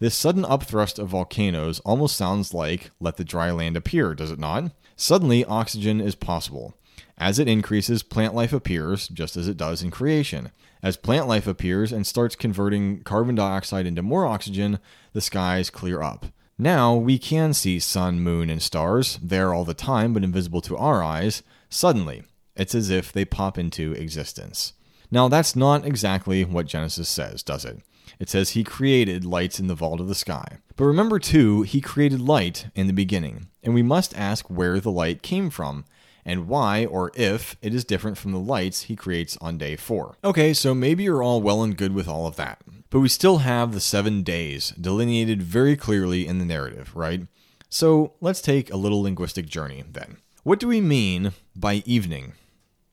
This 0.00 0.14
sudden 0.14 0.44
upthrust 0.44 0.98
of 0.98 1.08
volcanoes 1.10 1.80
almost 1.80 2.16
sounds 2.16 2.54
like 2.54 2.90
let 3.00 3.18
the 3.18 3.24
dry 3.24 3.50
land 3.50 3.76
appear, 3.76 4.14
does 4.14 4.30
it 4.30 4.38
not? 4.38 4.72
Suddenly, 4.96 5.44
oxygen 5.44 6.00
is 6.00 6.14
possible. 6.14 6.74
As 7.18 7.38
it 7.38 7.48
increases, 7.48 8.02
plant 8.02 8.34
life 8.34 8.54
appears, 8.54 9.08
just 9.08 9.36
as 9.36 9.46
it 9.46 9.58
does 9.58 9.82
in 9.82 9.90
creation. 9.90 10.52
As 10.82 10.96
plant 10.96 11.28
life 11.28 11.46
appears 11.46 11.92
and 11.92 12.06
starts 12.06 12.34
converting 12.34 13.02
carbon 13.02 13.34
dioxide 13.34 13.86
into 13.86 14.02
more 14.02 14.24
oxygen, 14.24 14.78
the 15.12 15.20
skies 15.20 15.68
clear 15.68 16.00
up. 16.00 16.24
Now 16.56 16.94
we 16.94 17.18
can 17.18 17.52
see 17.52 17.78
sun, 17.78 18.20
moon, 18.20 18.48
and 18.48 18.62
stars, 18.62 19.18
there 19.22 19.52
all 19.52 19.66
the 19.66 19.74
time 19.74 20.14
but 20.14 20.24
invisible 20.24 20.62
to 20.62 20.78
our 20.78 21.02
eyes. 21.02 21.42
Suddenly, 21.68 22.22
it's 22.56 22.74
as 22.74 22.88
if 22.88 23.12
they 23.12 23.26
pop 23.26 23.58
into 23.58 23.92
existence. 23.92 24.72
Now, 25.10 25.28
that's 25.28 25.54
not 25.54 25.84
exactly 25.84 26.42
what 26.44 26.66
Genesis 26.66 27.08
says, 27.08 27.42
does 27.42 27.66
it? 27.66 27.80
It 28.18 28.28
says 28.28 28.50
he 28.50 28.64
created 28.64 29.24
lights 29.24 29.60
in 29.60 29.66
the 29.66 29.74
vault 29.74 30.00
of 30.00 30.08
the 30.08 30.14
sky. 30.14 30.58
But 30.76 30.84
remember, 30.84 31.18
too, 31.18 31.62
he 31.62 31.80
created 31.80 32.20
light 32.20 32.66
in 32.74 32.86
the 32.86 32.92
beginning, 32.92 33.48
and 33.62 33.74
we 33.74 33.82
must 33.82 34.16
ask 34.16 34.48
where 34.48 34.80
the 34.80 34.90
light 34.90 35.22
came 35.22 35.50
from 35.50 35.84
and 36.24 36.48
why 36.48 36.84
or 36.84 37.10
if 37.14 37.56
it 37.62 37.74
is 37.74 37.84
different 37.84 38.18
from 38.18 38.32
the 38.32 38.38
lights 38.38 38.82
he 38.82 38.96
creates 38.96 39.36
on 39.38 39.56
day 39.56 39.76
4. 39.76 40.16
Okay, 40.22 40.52
so 40.52 40.74
maybe 40.74 41.04
you're 41.04 41.22
all 41.22 41.40
well 41.40 41.62
and 41.62 41.76
good 41.76 41.94
with 41.94 42.08
all 42.08 42.26
of 42.26 42.36
that, 42.36 42.60
but 42.90 43.00
we 43.00 43.08
still 43.08 43.38
have 43.38 43.72
the 43.72 43.80
7 43.80 44.22
days 44.22 44.70
delineated 44.80 45.42
very 45.42 45.76
clearly 45.76 46.26
in 46.26 46.38
the 46.38 46.44
narrative, 46.44 46.94
right? 46.94 47.26
So 47.70 48.14
let's 48.20 48.42
take 48.42 48.70
a 48.70 48.76
little 48.76 49.02
linguistic 49.02 49.46
journey 49.46 49.82
then. 49.90 50.18
What 50.42 50.60
do 50.60 50.68
we 50.68 50.80
mean 50.80 51.32
by 51.54 51.82
evening 51.86 52.34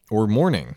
or 0.10 0.27
morning? 0.27 0.75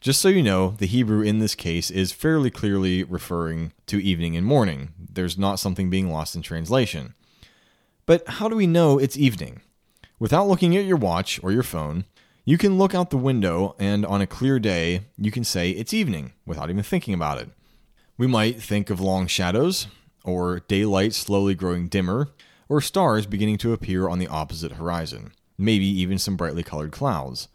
Just 0.00 0.22
so 0.22 0.28
you 0.28 0.44
know, 0.44 0.76
the 0.78 0.86
Hebrew 0.86 1.22
in 1.22 1.40
this 1.40 1.56
case 1.56 1.90
is 1.90 2.12
fairly 2.12 2.50
clearly 2.50 3.02
referring 3.02 3.72
to 3.86 4.00
evening 4.00 4.36
and 4.36 4.46
morning. 4.46 4.90
There's 4.96 5.36
not 5.36 5.58
something 5.58 5.90
being 5.90 6.12
lost 6.12 6.36
in 6.36 6.42
translation. 6.42 7.14
But 8.06 8.26
how 8.28 8.48
do 8.48 8.54
we 8.54 8.68
know 8.68 8.98
it's 8.98 9.16
evening? 9.16 9.60
Without 10.20 10.46
looking 10.46 10.76
at 10.76 10.84
your 10.84 10.96
watch 10.96 11.40
or 11.42 11.50
your 11.50 11.64
phone, 11.64 12.04
you 12.44 12.56
can 12.56 12.78
look 12.78 12.94
out 12.94 13.10
the 13.10 13.16
window 13.16 13.74
and 13.78 14.06
on 14.06 14.20
a 14.20 14.26
clear 14.26 14.60
day, 14.60 15.02
you 15.16 15.32
can 15.32 15.42
say 15.42 15.70
it's 15.70 15.92
evening 15.92 16.32
without 16.46 16.70
even 16.70 16.84
thinking 16.84 17.12
about 17.12 17.38
it. 17.38 17.50
We 18.16 18.28
might 18.28 18.62
think 18.62 18.90
of 18.90 19.00
long 19.00 19.26
shadows, 19.26 19.88
or 20.24 20.60
daylight 20.60 21.12
slowly 21.12 21.56
growing 21.56 21.88
dimmer, 21.88 22.28
or 22.68 22.80
stars 22.80 23.26
beginning 23.26 23.58
to 23.58 23.72
appear 23.72 24.08
on 24.08 24.20
the 24.20 24.28
opposite 24.28 24.72
horizon, 24.72 25.32
maybe 25.58 25.86
even 25.86 26.18
some 26.18 26.36
brightly 26.36 26.62
colored 26.62 26.92
clouds. 26.92 27.48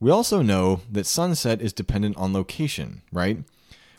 We 0.00 0.10
also 0.12 0.42
know 0.42 0.82
that 0.90 1.06
sunset 1.06 1.60
is 1.60 1.72
dependent 1.72 2.16
on 2.16 2.32
location, 2.32 3.02
right? 3.12 3.38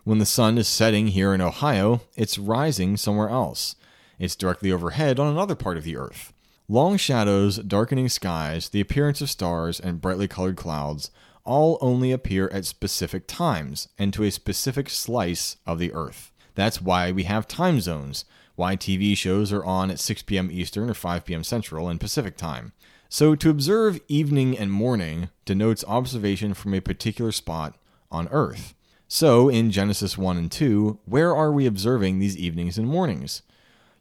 When 0.06 0.20
the 0.20 0.26
sun 0.26 0.58
is 0.58 0.68
setting 0.68 1.08
here 1.08 1.34
in 1.34 1.42
Ohio, 1.42 2.02
it's 2.16 2.38
rising 2.38 2.96
somewhere 2.96 3.30
else. 3.30 3.76
It's 4.18 4.36
directly 4.36 4.72
overhead 4.72 5.20
on 5.20 5.28
another 5.28 5.56
part 5.56 5.78
of 5.78 5.84
the 5.84 5.98
earth. 5.98 6.32
Long 6.70 6.96
shadows, 6.98 7.58
darkening 7.58 8.08
skies, 8.08 8.70
the 8.70 8.80
appearance 8.80 9.20
of 9.22 9.30
stars, 9.30 9.80
and 9.80 10.00
brightly 10.00 10.28
colored 10.28 10.56
clouds 10.56 11.12
all 11.44 11.78
only 11.82 12.12
appear 12.12 12.48
at 12.54 12.66
specific 12.66 13.28
times 13.28 13.90
and 13.98 14.14
to 14.14 14.24
a 14.24 14.32
specific 14.32 14.90
slice 14.90 15.58
of 15.66 15.80
the 15.80 15.92
earth. 15.94 16.32
That's 16.56 16.82
why 16.82 17.12
we 17.12 17.24
have 17.24 17.48
time 17.48 17.82
zones, 17.82 18.24
why 18.56 18.76
TV 18.76 19.18
shows 19.18 19.52
are 19.52 19.66
on 19.66 19.90
at 19.90 20.00
6 20.00 20.22
p.m. 20.24 20.50
Eastern 20.52 20.90
or 20.90 20.94
5 20.94 21.26
p.m. 21.26 21.44
Central 21.44 21.90
and 21.90 22.00
Pacific 22.00 22.38
time. 22.38 22.74
So 23.12 23.34
to 23.34 23.50
observe 23.50 24.00
evening 24.08 24.56
and 24.56 24.72
morning 24.72 25.30
denotes 25.44 25.84
observation 25.88 26.54
from 26.54 26.76
a 26.76 26.80
particular 26.80 27.32
spot 27.32 27.76
on 28.12 28.28
Earth. 28.28 28.76
So 29.08 29.50
in 29.50 29.72
Genesis 29.72 30.16
1 30.16 30.38
and 30.38 30.52
2, 30.52 31.00
where 31.06 31.36
are 31.36 31.52
we 31.52 31.66
observing 31.66 32.20
these 32.20 32.38
evenings 32.38 32.78
and 32.78 32.88
mornings? 32.88 33.42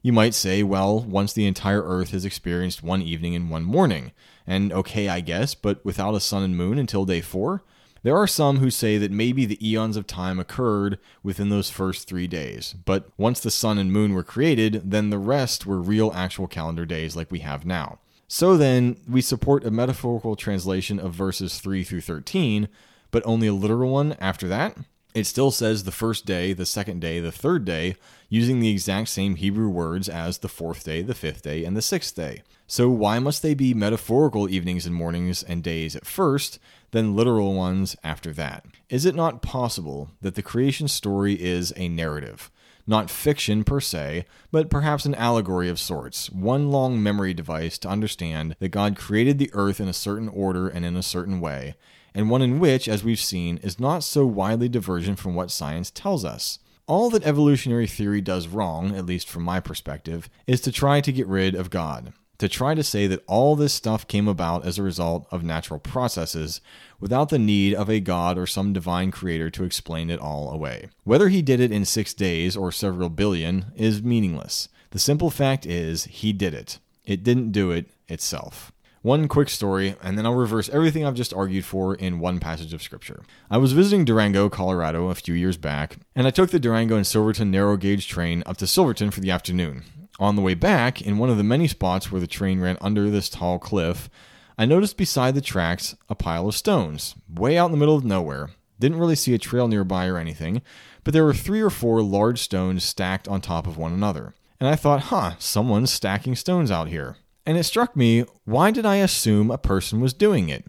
You 0.03 0.13
might 0.13 0.35
say, 0.35 0.61
well, 0.61 0.99
once 0.99 1.33
the 1.33 1.47
entire 1.47 1.81
Earth 1.81 2.11
has 2.11 2.23
experienced 2.23 2.83
one 2.83 3.01
evening 3.01 3.33
and 3.33 3.49
one 3.49 3.63
morning, 3.63 4.11
and 4.45 4.71
okay, 4.71 5.09
I 5.09 5.21
guess, 5.21 5.55
but 5.55 5.83
without 5.83 6.13
a 6.13 6.19
sun 6.19 6.43
and 6.43 6.55
moon 6.55 6.77
until 6.77 7.03
day 7.03 7.21
four? 7.21 7.63
There 8.03 8.15
are 8.15 8.27
some 8.27 8.57
who 8.57 8.69
say 8.69 8.99
that 8.99 9.11
maybe 9.11 9.47
the 9.47 9.67
eons 9.67 9.97
of 9.97 10.05
time 10.05 10.39
occurred 10.39 10.99
within 11.23 11.49
those 11.49 11.71
first 11.71 12.07
three 12.07 12.27
days, 12.27 12.75
but 12.85 13.09
once 13.17 13.39
the 13.39 13.49
sun 13.49 13.79
and 13.79 13.91
moon 13.91 14.13
were 14.13 14.23
created, 14.23 14.91
then 14.91 15.09
the 15.09 15.17
rest 15.17 15.65
were 15.65 15.81
real 15.81 16.11
actual 16.13 16.47
calendar 16.47 16.85
days 16.85 17.15
like 17.15 17.31
we 17.31 17.39
have 17.39 17.65
now. 17.65 17.97
So 18.31 18.57
then, 18.57 18.97
we 19.09 19.21
support 19.21 19.65
a 19.65 19.71
metaphorical 19.71 20.35
translation 20.35 20.99
of 20.99 21.15
verses 21.15 21.59
3 21.59 21.83
through 21.83 22.01
13, 22.01 22.69
but 23.09 23.25
only 23.25 23.47
a 23.47 23.53
literal 23.53 23.89
one 23.89 24.15
after 24.19 24.47
that? 24.47 24.77
It 25.15 25.23
still 25.23 25.49
says 25.49 25.83
the 25.83 25.91
first 25.91 26.27
day, 26.27 26.53
the 26.53 26.67
second 26.67 26.99
day, 26.99 27.19
the 27.19 27.31
third 27.31 27.65
day, 27.65 27.95
using 28.29 28.59
the 28.59 28.69
exact 28.69 29.09
same 29.09 29.33
Hebrew 29.33 29.67
words 29.67 30.07
as 30.07 30.37
the 30.37 30.47
fourth 30.47 30.83
day, 30.83 31.01
the 31.01 31.15
fifth 31.15 31.41
day, 31.41 31.65
and 31.65 31.75
the 31.75 31.81
sixth 31.81 32.15
day. 32.15 32.43
So 32.67 32.87
why 32.87 33.17
must 33.17 33.41
they 33.41 33.55
be 33.55 33.73
metaphorical 33.73 34.47
evenings 34.47 34.85
and 34.85 34.93
mornings 34.93 35.41
and 35.41 35.63
days 35.63 35.95
at 35.95 36.05
first, 36.05 36.59
then 36.91 37.15
literal 37.15 37.55
ones 37.55 37.95
after 38.03 38.31
that? 38.33 38.63
Is 38.89 39.05
it 39.05 39.15
not 39.15 39.41
possible 39.41 40.11
that 40.21 40.35
the 40.35 40.43
creation 40.43 40.87
story 40.87 41.33
is 41.33 41.73
a 41.75 41.89
narrative? 41.89 42.51
Not 42.89 43.11
fiction 43.11 43.63
per 43.63 43.79
se, 43.79 44.25
but 44.51 44.71
perhaps 44.71 45.05
an 45.05 45.13
allegory 45.13 45.69
of 45.69 45.79
sorts, 45.79 46.31
one 46.31 46.71
long 46.71 47.03
memory 47.03 47.35
device 47.35 47.77
to 47.77 47.87
understand 47.87 48.55
that 48.57 48.69
God 48.69 48.97
created 48.97 49.37
the 49.37 49.51
earth 49.53 49.79
in 49.79 49.87
a 49.87 49.93
certain 49.93 50.27
order 50.27 50.67
and 50.67 50.83
in 50.83 50.95
a 50.95 51.03
certain 51.03 51.39
way, 51.39 51.75
and 52.15 52.31
one 52.31 52.41
in 52.41 52.59
which, 52.59 52.89
as 52.89 53.03
we've 53.03 53.19
seen, 53.19 53.57
is 53.57 53.79
not 53.79 54.03
so 54.03 54.25
widely 54.25 54.67
divergent 54.67 55.19
from 55.19 55.35
what 55.35 55.51
science 55.51 55.91
tells 55.91 56.25
us. 56.25 56.57
All 56.87 57.11
that 57.11 57.27
evolutionary 57.27 57.85
theory 57.85 58.21
does 58.21 58.47
wrong, 58.47 58.95
at 58.95 59.05
least 59.05 59.29
from 59.29 59.43
my 59.43 59.59
perspective, 59.59 60.27
is 60.47 60.59
to 60.61 60.71
try 60.71 60.99
to 60.99 61.11
get 61.11 61.27
rid 61.27 61.53
of 61.53 61.69
God, 61.69 62.11
to 62.39 62.49
try 62.49 62.73
to 62.73 62.83
say 62.83 63.05
that 63.05 63.23
all 63.27 63.55
this 63.55 63.73
stuff 63.73 64.07
came 64.07 64.27
about 64.27 64.65
as 64.65 64.79
a 64.79 64.83
result 64.83 65.27
of 65.29 65.43
natural 65.43 65.79
processes 65.79 66.61
without 66.99 67.29
the 67.29 67.39
need 67.39 67.73
of 67.73 67.89
a 67.89 67.99
God 67.99 68.37
or 68.37 68.47
some 68.47 68.73
divine 68.73 69.11
creator 69.11 69.49
to 69.51 69.63
explain 69.63 70.09
it 70.09 70.19
all 70.19 70.49
away. 70.51 70.89
Whether 71.03 71.29
he 71.29 71.41
did 71.41 71.59
it 71.59 71.71
in 71.71 71.85
six 71.85 72.13
days 72.13 72.57
or 72.57 72.71
several 72.71 73.09
billion 73.09 73.67
is 73.75 74.01
meaningless. 74.01 74.69
The 74.91 74.99
simple 74.99 75.29
fact 75.29 75.65
is, 75.65 76.05
he 76.05 76.33
did 76.33 76.53
it. 76.53 76.79
It 77.05 77.23
didn't 77.23 77.51
do 77.51 77.71
it 77.71 77.91
itself. 78.07 78.71
One 79.01 79.29
quick 79.29 79.49
story, 79.49 79.95
and 80.01 80.17
then 80.17 80.25
I'll 80.25 80.33
reverse 80.33 80.67
everything 80.69 81.05
I've 81.05 81.13
just 81.15 81.33
argued 81.33 81.63
for 81.63 81.95
in 81.95 82.19
one 82.19 82.39
passage 82.39 82.73
of 82.73 82.83
scripture. 82.83 83.23
I 83.49 83.57
was 83.57 83.71
visiting 83.71 84.03
Durango, 84.03 84.49
Colorado 84.49 85.07
a 85.07 85.15
few 85.15 85.33
years 85.33 85.55
back, 85.55 85.97
and 86.15 86.27
I 86.27 86.31
took 86.31 86.51
the 86.51 86.59
Durango 86.59 86.97
and 86.97 87.07
Silverton 87.07 87.49
narrow 87.49 87.77
gauge 87.77 88.09
train 88.09 88.43
up 88.45 88.57
to 88.57 88.67
Silverton 88.67 89.11
for 89.11 89.21
the 89.21 89.31
afternoon. 89.31 89.83
On 90.19 90.35
the 90.35 90.41
way 90.41 90.53
back, 90.53 91.01
in 91.01 91.17
one 91.17 91.29
of 91.29 91.37
the 91.37 91.43
many 91.43 91.65
spots 91.65 92.11
where 92.11 92.19
the 92.19 92.27
train 92.27 92.59
ran 92.59 92.77
under 92.81 93.09
this 93.09 93.29
tall 93.29 93.57
cliff, 93.57 94.09
I 94.57 94.65
noticed 94.65 94.97
beside 94.97 95.33
the 95.33 95.41
tracks 95.41 95.95
a 96.09 96.15
pile 96.15 96.49
of 96.49 96.55
stones, 96.55 97.15
way 97.33 97.57
out 97.57 97.67
in 97.67 97.71
the 97.71 97.77
middle 97.77 97.95
of 97.95 98.03
nowhere. 98.03 98.49
Didn't 98.81 98.99
really 98.99 99.15
see 99.15 99.33
a 99.33 99.37
trail 99.37 99.69
nearby 99.69 100.07
or 100.07 100.17
anything, 100.17 100.61
but 101.05 101.13
there 101.13 101.23
were 101.23 101.33
three 101.33 101.61
or 101.61 101.69
four 101.69 102.01
large 102.01 102.39
stones 102.39 102.83
stacked 102.83 103.29
on 103.29 103.39
top 103.39 103.65
of 103.65 103.77
one 103.77 103.93
another. 103.93 104.35
And 104.59 104.67
I 104.67 104.75
thought, 104.75 105.03
huh, 105.03 105.35
someone's 105.39 105.91
stacking 105.91 106.35
stones 106.35 106.69
out 106.69 106.89
here. 106.89 107.15
And 107.45 107.57
it 107.57 107.63
struck 107.63 107.95
me 107.95 108.25
why 108.43 108.71
did 108.71 108.85
I 108.85 108.97
assume 108.97 109.49
a 109.49 109.57
person 109.57 110.01
was 110.01 110.13
doing 110.13 110.49
it? 110.49 110.65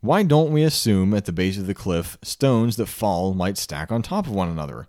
Why 0.00 0.24
don't 0.24 0.52
we 0.52 0.64
assume 0.64 1.14
at 1.14 1.24
the 1.24 1.32
base 1.32 1.56
of 1.56 1.66
the 1.68 1.74
cliff 1.74 2.18
stones 2.22 2.76
that 2.76 2.86
fall 2.86 3.34
might 3.34 3.58
stack 3.58 3.92
on 3.92 4.02
top 4.02 4.26
of 4.26 4.32
one 4.32 4.48
another? 4.48 4.88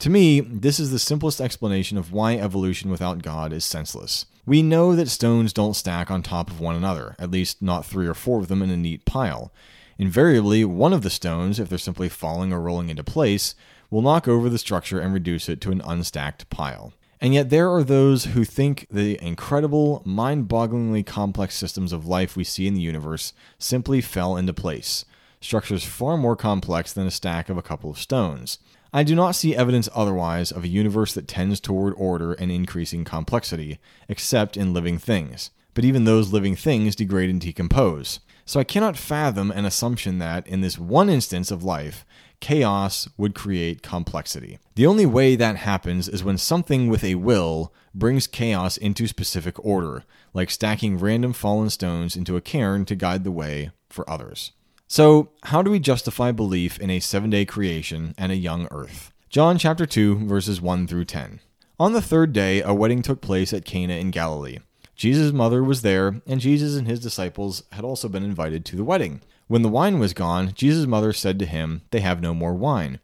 To 0.00 0.10
me, 0.10 0.40
this 0.40 0.78
is 0.78 0.90
the 0.90 0.98
simplest 0.98 1.40
explanation 1.40 1.96
of 1.96 2.12
why 2.12 2.36
evolution 2.36 2.90
without 2.90 3.22
God 3.22 3.52
is 3.52 3.64
senseless. 3.64 4.26
We 4.44 4.62
know 4.62 4.94
that 4.94 5.08
stones 5.08 5.52
don't 5.52 5.74
stack 5.74 6.10
on 6.10 6.22
top 6.22 6.50
of 6.50 6.60
one 6.60 6.76
another, 6.76 7.16
at 7.18 7.30
least 7.30 7.62
not 7.62 7.86
three 7.86 8.06
or 8.06 8.14
four 8.14 8.38
of 8.38 8.48
them 8.48 8.62
in 8.62 8.70
a 8.70 8.76
neat 8.76 9.04
pile. 9.06 9.52
Invariably, 9.98 10.64
one 10.64 10.92
of 10.92 11.02
the 11.02 11.10
stones, 11.10 11.58
if 11.58 11.68
they're 11.68 11.78
simply 11.78 12.10
falling 12.10 12.52
or 12.52 12.60
rolling 12.60 12.90
into 12.90 13.02
place, 13.02 13.54
will 13.90 14.02
knock 14.02 14.28
over 14.28 14.50
the 14.50 14.58
structure 14.58 15.00
and 15.00 15.14
reduce 15.14 15.48
it 15.48 15.60
to 15.62 15.72
an 15.72 15.80
unstacked 15.80 16.48
pile. 16.50 16.92
And 17.18 17.32
yet, 17.32 17.48
there 17.48 17.72
are 17.72 17.82
those 17.82 18.26
who 18.26 18.44
think 18.44 18.86
the 18.90 19.18
incredible, 19.24 20.02
mind 20.04 20.48
bogglingly 20.48 21.06
complex 21.06 21.54
systems 21.54 21.92
of 21.92 22.06
life 22.06 22.36
we 22.36 22.44
see 22.44 22.66
in 22.66 22.74
the 22.74 22.80
universe 22.80 23.32
simply 23.58 24.02
fell 24.02 24.36
into 24.36 24.52
place, 24.52 25.06
structures 25.46 25.84
far 25.84 26.18
more 26.18 26.36
complex 26.36 26.92
than 26.92 27.06
a 27.06 27.10
stack 27.10 27.48
of 27.48 27.56
a 27.56 27.62
couple 27.62 27.88
of 27.88 27.98
stones. 27.98 28.58
I 28.92 29.02
do 29.04 29.14
not 29.14 29.36
see 29.36 29.54
evidence 29.54 29.88
otherwise 29.94 30.50
of 30.50 30.64
a 30.64 30.68
universe 30.68 31.14
that 31.14 31.28
tends 31.28 31.60
toward 31.60 31.94
order 31.96 32.32
and 32.32 32.50
increasing 32.50 33.04
complexity, 33.04 33.78
except 34.08 34.56
in 34.56 34.74
living 34.74 34.98
things. 34.98 35.50
But 35.74 35.84
even 35.84 36.04
those 36.04 36.32
living 36.32 36.56
things 36.56 36.96
degrade 36.96 37.30
and 37.30 37.40
decompose. 37.40 38.20
So 38.44 38.58
I 38.58 38.64
cannot 38.64 38.96
fathom 38.96 39.50
an 39.50 39.64
assumption 39.64 40.18
that, 40.18 40.46
in 40.46 40.62
this 40.62 40.78
one 40.78 41.08
instance 41.08 41.50
of 41.50 41.62
life, 41.62 42.04
chaos 42.40 43.08
would 43.16 43.34
create 43.34 43.82
complexity. 43.82 44.58
The 44.74 44.86
only 44.86 45.06
way 45.06 45.36
that 45.36 45.56
happens 45.56 46.08
is 46.08 46.24
when 46.24 46.38
something 46.38 46.88
with 46.88 47.04
a 47.04 47.16
will 47.16 47.72
brings 47.94 48.26
chaos 48.26 48.76
into 48.76 49.06
specific 49.06 49.62
order, 49.64 50.04
like 50.32 50.50
stacking 50.50 50.98
random 50.98 51.32
fallen 51.32 51.70
stones 51.70 52.16
into 52.16 52.36
a 52.36 52.40
cairn 52.40 52.84
to 52.86 52.94
guide 52.94 53.24
the 53.24 53.30
way 53.30 53.70
for 53.90 54.08
others. 54.08 54.52
So, 54.88 55.30
how 55.42 55.62
do 55.62 55.70
we 55.72 55.80
justify 55.80 56.30
belief 56.30 56.78
in 56.78 56.90
a 56.90 57.00
seven 57.00 57.28
day 57.28 57.44
creation 57.44 58.14
and 58.16 58.30
a 58.30 58.36
young 58.36 58.68
earth? 58.70 59.12
John 59.28 59.58
chapter 59.58 59.84
2, 59.84 60.26
verses 60.26 60.60
1 60.60 60.86
through 60.86 61.06
10. 61.06 61.40
On 61.80 61.92
the 61.92 62.00
third 62.00 62.32
day, 62.32 62.62
a 62.62 62.72
wedding 62.72 63.02
took 63.02 63.20
place 63.20 63.52
at 63.52 63.64
Cana 63.64 63.94
in 63.94 64.12
Galilee. 64.12 64.60
Jesus' 64.94 65.32
mother 65.32 65.64
was 65.64 65.82
there, 65.82 66.22
and 66.24 66.40
Jesus 66.40 66.76
and 66.76 66.86
his 66.86 67.00
disciples 67.00 67.64
had 67.72 67.84
also 67.84 68.08
been 68.08 68.22
invited 68.22 68.64
to 68.64 68.76
the 68.76 68.84
wedding. 68.84 69.22
When 69.48 69.62
the 69.62 69.68
wine 69.68 69.98
was 69.98 70.14
gone, 70.14 70.52
Jesus' 70.54 70.86
mother 70.86 71.12
said 71.12 71.40
to 71.40 71.46
him, 71.46 71.82
They 71.90 72.00
have 72.00 72.22
no 72.22 72.32
more 72.32 72.54
wine. 72.54 73.00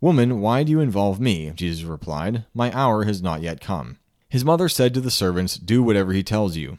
Woman, 0.00 0.40
why 0.40 0.64
do 0.64 0.72
you 0.72 0.80
involve 0.80 1.20
me? 1.20 1.52
Jesus 1.54 1.84
replied, 1.84 2.44
My 2.52 2.72
hour 2.76 3.04
has 3.04 3.22
not 3.22 3.40
yet 3.40 3.60
come. 3.60 3.98
His 4.28 4.44
mother 4.44 4.68
said 4.68 4.92
to 4.94 5.00
the 5.00 5.12
servants, 5.12 5.56
Do 5.56 5.80
whatever 5.80 6.12
he 6.12 6.24
tells 6.24 6.56
you. 6.56 6.78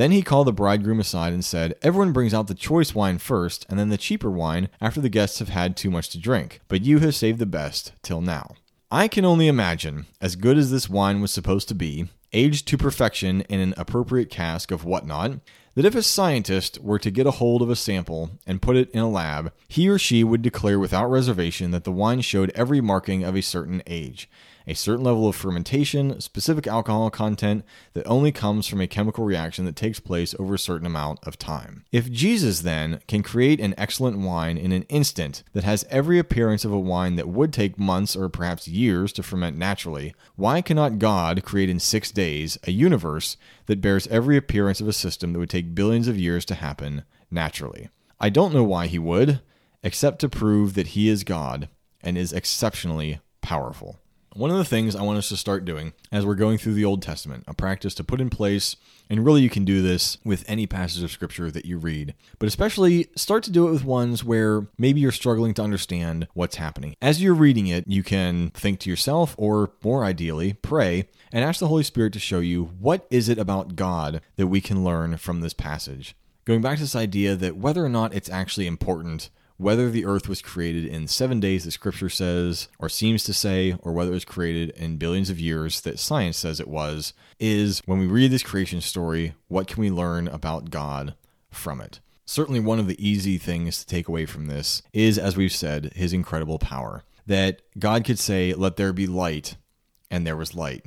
Then 0.00 0.12
he 0.12 0.22
called 0.22 0.46
the 0.46 0.52
bridegroom 0.54 0.98
aside 0.98 1.34
and 1.34 1.44
said, 1.44 1.74
Everyone 1.82 2.14
brings 2.14 2.32
out 2.32 2.46
the 2.46 2.54
choice 2.54 2.94
wine 2.94 3.18
first, 3.18 3.66
and 3.68 3.78
then 3.78 3.90
the 3.90 3.98
cheaper 3.98 4.30
wine 4.30 4.70
after 4.80 4.98
the 4.98 5.10
guests 5.10 5.40
have 5.40 5.50
had 5.50 5.76
too 5.76 5.90
much 5.90 6.08
to 6.08 6.18
drink, 6.18 6.62
but 6.68 6.80
you 6.80 7.00
have 7.00 7.14
saved 7.14 7.38
the 7.38 7.44
best 7.44 7.92
till 8.02 8.22
now. 8.22 8.54
I 8.90 9.08
can 9.08 9.26
only 9.26 9.46
imagine, 9.46 10.06
as 10.18 10.36
good 10.36 10.56
as 10.56 10.70
this 10.70 10.88
wine 10.88 11.20
was 11.20 11.34
supposed 11.34 11.68
to 11.68 11.74
be, 11.74 12.08
aged 12.32 12.66
to 12.68 12.78
perfection 12.78 13.42
in 13.42 13.60
an 13.60 13.74
appropriate 13.76 14.30
cask 14.30 14.70
of 14.70 14.86
whatnot, 14.86 15.32
that 15.74 15.84
if 15.84 15.94
a 15.94 16.02
scientist 16.02 16.78
were 16.80 16.98
to 16.98 17.10
get 17.10 17.26
a 17.26 17.32
hold 17.32 17.60
of 17.60 17.68
a 17.68 17.76
sample 17.76 18.30
and 18.46 18.62
put 18.62 18.78
it 18.78 18.90
in 18.92 19.00
a 19.00 19.10
lab, 19.10 19.52
he 19.68 19.86
or 19.86 19.98
she 19.98 20.24
would 20.24 20.40
declare 20.40 20.78
without 20.78 21.10
reservation 21.10 21.72
that 21.72 21.84
the 21.84 21.92
wine 21.92 22.22
showed 22.22 22.52
every 22.54 22.80
marking 22.80 23.22
of 23.22 23.36
a 23.36 23.42
certain 23.42 23.82
age, 23.86 24.30
a 24.70 24.74
certain 24.74 25.04
level 25.04 25.26
of 25.26 25.34
fermentation, 25.34 26.20
specific 26.20 26.64
alcohol 26.68 27.10
content 27.10 27.64
that 27.92 28.06
only 28.06 28.30
comes 28.30 28.68
from 28.68 28.80
a 28.80 28.86
chemical 28.86 29.24
reaction 29.24 29.64
that 29.64 29.74
takes 29.74 29.98
place 29.98 30.32
over 30.38 30.54
a 30.54 30.58
certain 30.60 30.86
amount 30.86 31.18
of 31.26 31.36
time. 31.36 31.84
If 31.90 32.08
Jesus, 32.08 32.60
then, 32.60 33.00
can 33.08 33.24
create 33.24 33.58
an 33.58 33.74
excellent 33.76 34.18
wine 34.18 34.56
in 34.56 34.70
an 34.70 34.84
instant 34.84 35.42
that 35.54 35.64
has 35.64 35.84
every 35.90 36.20
appearance 36.20 36.64
of 36.64 36.70
a 36.70 36.78
wine 36.78 37.16
that 37.16 37.28
would 37.28 37.52
take 37.52 37.80
months 37.80 38.14
or 38.14 38.28
perhaps 38.28 38.68
years 38.68 39.12
to 39.14 39.24
ferment 39.24 39.58
naturally, 39.58 40.14
why 40.36 40.62
cannot 40.62 41.00
God 41.00 41.42
create 41.42 41.68
in 41.68 41.80
six 41.80 42.12
days 42.12 42.56
a 42.64 42.70
universe 42.70 43.36
that 43.66 43.80
bears 43.80 44.06
every 44.06 44.36
appearance 44.36 44.80
of 44.80 44.86
a 44.86 44.92
system 44.92 45.32
that 45.32 45.40
would 45.40 45.50
take 45.50 45.74
billions 45.74 46.06
of 46.06 46.16
years 46.16 46.44
to 46.44 46.54
happen 46.54 47.02
naturally? 47.28 47.88
I 48.20 48.28
don't 48.28 48.54
know 48.54 48.62
why 48.62 48.86
he 48.86 49.00
would, 49.00 49.40
except 49.82 50.20
to 50.20 50.28
prove 50.28 50.74
that 50.74 50.88
he 50.88 51.08
is 51.08 51.24
God 51.24 51.68
and 52.02 52.16
is 52.16 52.32
exceptionally 52.32 53.18
powerful. 53.40 53.98
One 54.34 54.52
of 54.52 54.58
the 54.58 54.64
things 54.64 54.94
I 54.94 55.02
want 55.02 55.18
us 55.18 55.28
to 55.30 55.36
start 55.36 55.64
doing 55.64 55.92
as 56.12 56.24
we're 56.24 56.36
going 56.36 56.56
through 56.56 56.74
the 56.74 56.84
Old 56.84 57.02
Testament, 57.02 57.42
a 57.48 57.54
practice 57.54 57.94
to 57.94 58.04
put 58.04 58.20
in 58.20 58.30
place, 58.30 58.76
and 59.08 59.24
really 59.24 59.42
you 59.42 59.50
can 59.50 59.64
do 59.64 59.82
this 59.82 60.18
with 60.24 60.44
any 60.46 60.68
passage 60.68 61.02
of 61.02 61.10
scripture 61.10 61.50
that 61.50 61.64
you 61.64 61.78
read, 61.78 62.14
but 62.38 62.46
especially 62.46 63.08
start 63.16 63.42
to 63.42 63.50
do 63.50 63.66
it 63.66 63.72
with 63.72 63.84
ones 63.84 64.22
where 64.22 64.68
maybe 64.78 65.00
you're 65.00 65.10
struggling 65.10 65.52
to 65.54 65.62
understand 65.62 66.28
what's 66.34 66.56
happening. 66.56 66.94
As 67.02 67.20
you're 67.20 67.34
reading 67.34 67.66
it, 67.66 67.88
you 67.88 68.04
can 68.04 68.50
think 68.50 68.78
to 68.80 68.90
yourself, 68.90 69.34
or 69.36 69.72
more 69.82 70.04
ideally, 70.04 70.52
pray 70.52 71.08
and 71.32 71.44
ask 71.44 71.58
the 71.58 71.66
Holy 71.66 71.82
Spirit 71.82 72.12
to 72.12 72.20
show 72.20 72.38
you 72.38 72.66
what 72.78 73.08
is 73.10 73.28
it 73.28 73.38
about 73.38 73.74
God 73.74 74.20
that 74.36 74.46
we 74.46 74.60
can 74.60 74.84
learn 74.84 75.16
from 75.16 75.40
this 75.40 75.54
passage. 75.54 76.14
Going 76.44 76.62
back 76.62 76.76
to 76.76 76.84
this 76.84 76.94
idea 76.94 77.34
that 77.34 77.56
whether 77.56 77.84
or 77.84 77.88
not 77.88 78.14
it's 78.14 78.30
actually 78.30 78.68
important 78.68 79.28
whether 79.60 79.90
the 79.90 80.06
earth 80.06 80.26
was 80.26 80.40
created 80.40 80.86
in 80.86 81.06
seven 81.06 81.38
days 81.38 81.64
that 81.64 81.70
scripture 81.70 82.08
says 82.08 82.68
or 82.78 82.88
seems 82.88 83.22
to 83.24 83.34
say, 83.34 83.76
or 83.82 83.92
whether 83.92 84.10
it 84.10 84.14
was 84.14 84.24
created 84.24 84.70
in 84.70 84.96
billions 84.96 85.28
of 85.28 85.38
years 85.38 85.82
that 85.82 85.98
science 85.98 86.38
says 86.38 86.60
it 86.60 86.66
was, 86.66 87.12
is 87.38 87.82
when 87.84 87.98
we 87.98 88.06
read 88.06 88.30
this 88.30 88.42
creation 88.42 88.80
story, 88.80 89.34
what 89.48 89.66
can 89.66 89.82
we 89.82 89.90
learn 89.90 90.28
about 90.28 90.70
God 90.70 91.14
from 91.50 91.82
it? 91.82 92.00
Certainly, 92.24 92.60
one 92.60 92.78
of 92.78 92.86
the 92.86 93.06
easy 93.06 93.36
things 93.36 93.78
to 93.78 93.86
take 93.86 94.08
away 94.08 94.24
from 94.24 94.46
this 94.46 94.82
is, 94.94 95.18
as 95.18 95.36
we've 95.36 95.52
said, 95.52 95.92
his 95.94 96.14
incredible 96.14 96.58
power. 96.58 97.02
That 97.26 97.60
God 97.78 98.04
could 98.04 98.18
say, 98.18 98.54
Let 98.54 98.76
there 98.76 98.92
be 98.92 99.06
light, 99.06 99.56
and 100.10 100.26
there 100.26 100.36
was 100.36 100.54
light. 100.54 100.86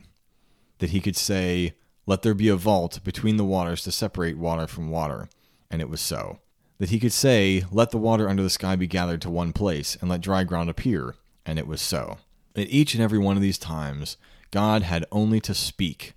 That 0.80 0.92
he 0.92 1.00
could 1.00 1.18
say, 1.18 1.74
Let 2.08 2.22
there 2.22 2.34
be 2.34 2.48
a 2.48 2.56
vault 2.56 3.02
between 3.04 3.38
the 3.38 3.46
waters 3.46 3.84
to 3.84 3.92
separate 3.92 4.38
water 4.38 4.66
from 4.66 4.90
water, 4.90 5.28
and 5.70 5.82
it 5.82 5.90
was 5.90 6.02
so. 6.02 6.40
That 6.84 6.90
he 6.90 7.00
could 7.00 7.14
say, 7.14 7.64
Let 7.72 7.92
the 7.92 7.98
water 7.98 8.28
under 8.28 8.44
the 8.44 8.50
sky 8.50 8.76
be 8.76 8.88
gathered 8.88 9.22
to 9.22 9.30
one 9.30 9.54
place, 9.54 9.96
and 10.02 10.10
let 10.10 10.20
dry 10.20 10.44
ground 10.44 10.70
appear, 10.70 11.16
and 11.46 11.58
it 11.58 11.66
was 11.66 11.82
so. 11.82 12.18
At 12.58 12.68
each 12.68 12.94
and 12.94 13.02
every 13.02 13.20
one 13.20 13.38
of 13.38 13.42
these 13.42 13.58
times, 13.58 14.18
God 14.52 14.82
had 14.82 15.06
only 15.10 15.40
to 15.40 15.54
speak, 15.54 16.12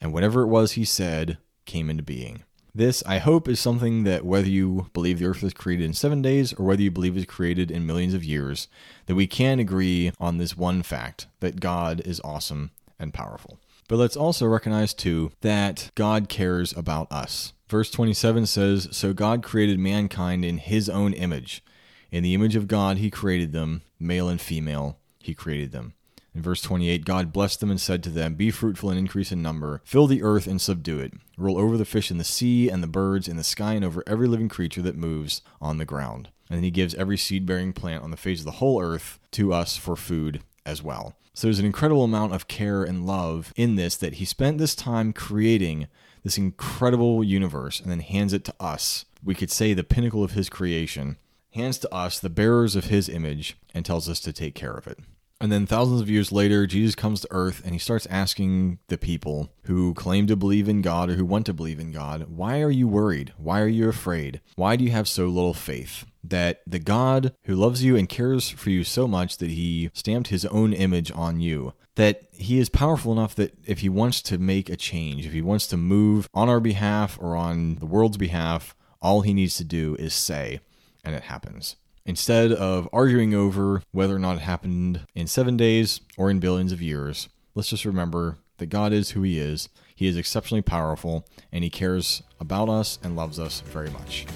and 0.00 0.12
whatever 0.12 0.42
it 0.42 0.48
was 0.48 0.72
he 0.72 0.84
said 0.84 1.38
came 1.64 1.88
into 1.88 2.02
being. 2.02 2.42
This, 2.74 3.04
I 3.06 3.18
hope, 3.18 3.46
is 3.46 3.60
something 3.60 4.02
that 4.02 4.24
whether 4.24 4.48
you 4.48 4.90
believe 4.94 5.20
the 5.20 5.26
earth 5.26 5.44
was 5.44 5.54
created 5.54 5.84
in 5.84 5.94
seven 5.94 6.20
days 6.20 6.52
or 6.54 6.66
whether 6.66 6.82
you 6.82 6.90
believe 6.90 7.12
it 7.12 7.20
was 7.20 7.26
created 7.26 7.70
in 7.70 7.86
millions 7.86 8.14
of 8.14 8.24
years, 8.24 8.66
that 9.06 9.14
we 9.14 9.28
can 9.28 9.60
agree 9.60 10.10
on 10.18 10.38
this 10.38 10.56
one 10.56 10.82
fact 10.82 11.28
that 11.38 11.60
God 11.60 12.02
is 12.04 12.20
awesome 12.24 12.72
and 12.98 13.14
powerful. 13.14 13.58
But 13.88 13.96
let's 13.96 14.16
also 14.16 14.46
recognize, 14.46 14.94
too, 14.94 15.32
that 15.42 15.90
God 15.94 16.28
cares 16.28 16.76
about 16.76 17.10
us. 17.12 17.52
Verse 17.68 17.90
27 17.90 18.46
says 18.46 18.88
So 18.92 19.12
God 19.12 19.42
created 19.42 19.78
mankind 19.78 20.44
in 20.44 20.58
his 20.58 20.88
own 20.88 21.12
image. 21.12 21.62
In 22.10 22.22
the 22.22 22.34
image 22.34 22.56
of 22.56 22.68
God, 22.68 22.98
he 22.98 23.10
created 23.10 23.52
them, 23.52 23.82
male 23.98 24.28
and 24.28 24.40
female, 24.40 24.98
he 25.18 25.34
created 25.34 25.72
them. 25.72 25.94
In 26.34 26.42
verse 26.42 26.62
28, 26.62 27.04
God 27.04 27.32
blessed 27.32 27.60
them 27.60 27.70
and 27.70 27.80
said 27.80 28.02
to 28.02 28.10
them, 28.10 28.34
Be 28.34 28.50
fruitful 28.50 28.90
and 28.90 28.98
increase 28.98 29.30
in 29.30 29.40
number, 29.40 29.80
fill 29.84 30.06
the 30.06 30.22
earth 30.22 30.46
and 30.46 30.60
subdue 30.60 30.98
it, 30.98 31.12
rule 31.36 31.58
over 31.58 31.76
the 31.76 31.84
fish 31.84 32.10
in 32.10 32.18
the 32.18 32.24
sea 32.24 32.68
and 32.68 32.82
the 32.82 32.88
birds 32.88 33.28
in 33.28 33.36
the 33.36 33.44
sky 33.44 33.74
and 33.74 33.84
over 33.84 34.02
every 34.06 34.26
living 34.26 34.48
creature 34.48 34.82
that 34.82 34.96
moves 34.96 35.42
on 35.60 35.78
the 35.78 35.84
ground. 35.84 36.30
And 36.48 36.58
then 36.58 36.64
he 36.64 36.70
gives 36.70 36.94
every 36.94 37.16
seed 37.16 37.46
bearing 37.46 37.72
plant 37.72 38.02
on 38.02 38.10
the 38.10 38.16
face 38.16 38.40
of 38.40 38.46
the 38.46 38.52
whole 38.52 38.82
earth 38.82 39.18
to 39.32 39.52
us 39.52 39.76
for 39.76 39.96
food 39.96 40.42
as 40.66 40.82
well. 40.82 41.14
So 41.32 41.46
there's 41.46 41.58
an 41.58 41.66
incredible 41.66 42.04
amount 42.04 42.32
of 42.32 42.48
care 42.48 42.84
and 42.84 43.06
love 43.06 43.52
in 43.56 43.76
this 43.76 43.96
that 43.96 44.14
he 44.14 44.24
spent 44.24 44.58
this 44.58 44.74
time 44.74 45.12
creating 45.12 45.88
this 46.22 46.38
incredible 46.38 47.24
universe 47.24 47.80
and 47.80 47.90
then 47.90 48.00
hands 48.00 48.32
it 48.32 48.44
to 48.44 48.54
us. 48.60 49.04
We 49.22 49.34
could 49.34 49.50
say 49.50 49.74
the 49.74 49.84
pinnacle 49.84 50.22
of 50.22 50.32
his 50.32 50.48
creation, 50.48 51.18
hands 51.52 51.78
to 51.78 51.92
us, 51.92 52.18
the 52.18 52.30
bearers 52.30 52.76
of 52.76 52.86
his 52.86 53.08
image, 53.08 53.56
and 53.74 53.84
tells 53.84 54.08
us 54.08 54.20
to 54.20 54.32
take 54.32 54.54
care 54.54 54.74
of 54.74 54.86
it. 54.86 54.98
And 55.40 55.50
then 55.50 55.66
thousands 55.66 56.00
of 56.00 56.08
years 56.08 56.32
later, 56.32 56.66
Jesus 56.66 56.94
comes 56.94 57.20
to 57.20 57.28
earth 57.30 57.60
and 57.64 57.74
he 57.74 57.78
starts 57.78 58.06
asking 58.06 58.78
the 58.86 58.96
people 58.96 59.50
who 59.64 59.92
claim 59.92 60.26
to 60.28 60.36
believe 60.36 60.68
in 60.68 60.80
God 60.80 61.10
or 61.10 61.14
who 61.14 61.24
want 61.24 61.44
to 61.46 61.52
believe 61.52 61.80
in 61.80 61.92
God, 61.92 62.28
why 62.28 62.62
are 62.62 62.70
you 62.70 62.88
worried? 62.88 63.34
Why 63.36 63.60
are 63.60 63.68
you 63.68 63.88
afraid? 63.88 64.40
Why 64.56 64.76
do 64.76 64.84
you 64.84 64.90
have 64.92 65.08
so 65.08 65.26
little 65.26 65.52
faith? 65.52 66.06
That 66.22 66.62
the 66.66 66.78
God 66.78 67.34
who 67.44 67.56
loves 67.56 67.84
you 67.84 67.96
and 67.96 68.08
cares 68.08 68.48
for 68.48 68.70
you 68.70 68.84
so 68.84 69.06
much 69.06 69.36
that 69.38 69.50
he 69.50 69.90
stamped 69.92 70.28
his 70.28 70.46
own 70.46 70.72
image 70.72 71.12
on 71.12 71.40
you, 71.40 71.74
that 71.96 72.22
he 72.32 72.58
is 72.58 72.68
powerful 72.70 73.12
enough 73.12 73.34
that 73.34 73.54
if 73.66 73.80
he 73.80 73.88
wants 73.88 74.22
to 74.22 74.38
make 74.38 74.70
a 74.70 74.76
change, 74.76 75.26
if 75.26 75.32
he 75.32 75.42
wants 75.42 75.66
to 75.66 75.76
move 75.76 76.28
on 76.32 76.48
our 76.48 76.60
behalf 76.60 77.18
or 77.20 77.36
on 77.36 77.74
the 77.76 77.86
world's 77.86 78.16
behalf, 78.16 78.74
all 79.02 79.20
he 79.20 79.34
needs 79.34 79.56
to 79.58 79.64
do 79.64 79.96
is 79.98 80.14
say, 80.14 80.60
and 81.04 81.14
it 81.14 81.24
happens. 81.24 81.76
Instead 82.06 82.52
of 82.52 82.86
arguing 82.92 83.32
over 83.32 83.82
whether 83.92 84.14
or 84.14 84.18
not 84.18 84.36
it 84.36 84.42
happened 84.42 85.00
in 85.14 85.26
seven 85.26 85.56
days 85.56 86.02
or 86.18 86.30
in 86.30 86.38
billions 86.38 86.70
of 86.70 86.82
years, 86.82 87.30
let's 87.54 87.70
just 87.70 87.86
remember 87.86 88.36
that 88.58 88.66
God 88.66 88.92
is 88.92 89.10
who 89.10 89.22
He 89.22 89.38
is. 89.38 89.70
He 89.94 90.06
is 90.06 90.18
exceptionally 90.18 90.60
powerful, 90.60 91.26
and 91.50 91.64
He 91.64 91.70
cares 91.70 92.22
about 92.38 92.68
us 92.68 92.98
and 93.02 93.16
loves 93.16 93.38
us 93.38 93.60
very 93.60 93.88
much. 93.90 94.26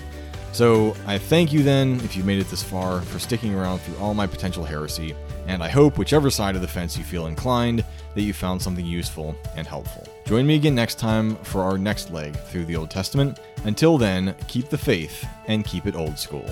So 0.52 0.96
I 1.06 1.18
thank 1.18 1.52
you 1.52 1.62
then, 1.62 2.00
if 2.00 2.16
you've 2.16 2.24
made 2.24 2.38
it 2.38 2.48
this 2.48 2.62
far, 2.62 3.02
for 3.02 3.18
sticking 3.18 3.54
around 3.54 3.80
through 3.80 3.98
all 3.98 4.14
my 4.14 4.26
potential 4.26 4.64
heresy, 4.64 5.14
and 5.46 5.62
I 5.62 5.68
hope, 5.68 5.98
whichever 5.98 6.30
side 6.30 6.54
of 6.56 6.62
the 6.62 6.68
fence 6.68 6.96
you 6.96 7.04
feel 7.04 7.26
inclined, 7.26 7.84
that 8.14 8.22
you 8.22 8.32
found 8.32 8.62
something 8.62 8.86
useful 8.86 9.36
and 9.56 9.66
helpful. 9.66 10.08
Join 10.24 10.46
me 10.46 10.54
again 10.54 10.74
next 10.74 10.98
time 10.98 11.36
for 11.36 11.62
our 11.62 11.76
next 11.76 12.10
leg 12.12 12.34
through 12.34 12.64
the 12.64 12.76
Old 12.76 12.90
Testament. 12.90 13.40
Until 13.64 13.98
then, 13.98 14.34
keep 14.46 14.70
the 14.70 14.78
faith 14.78 15.26
and 15.48 15.66
keep 15.66 15.84
it 15.84 15.94
old 15.94 16.18
school. 16.18 16.46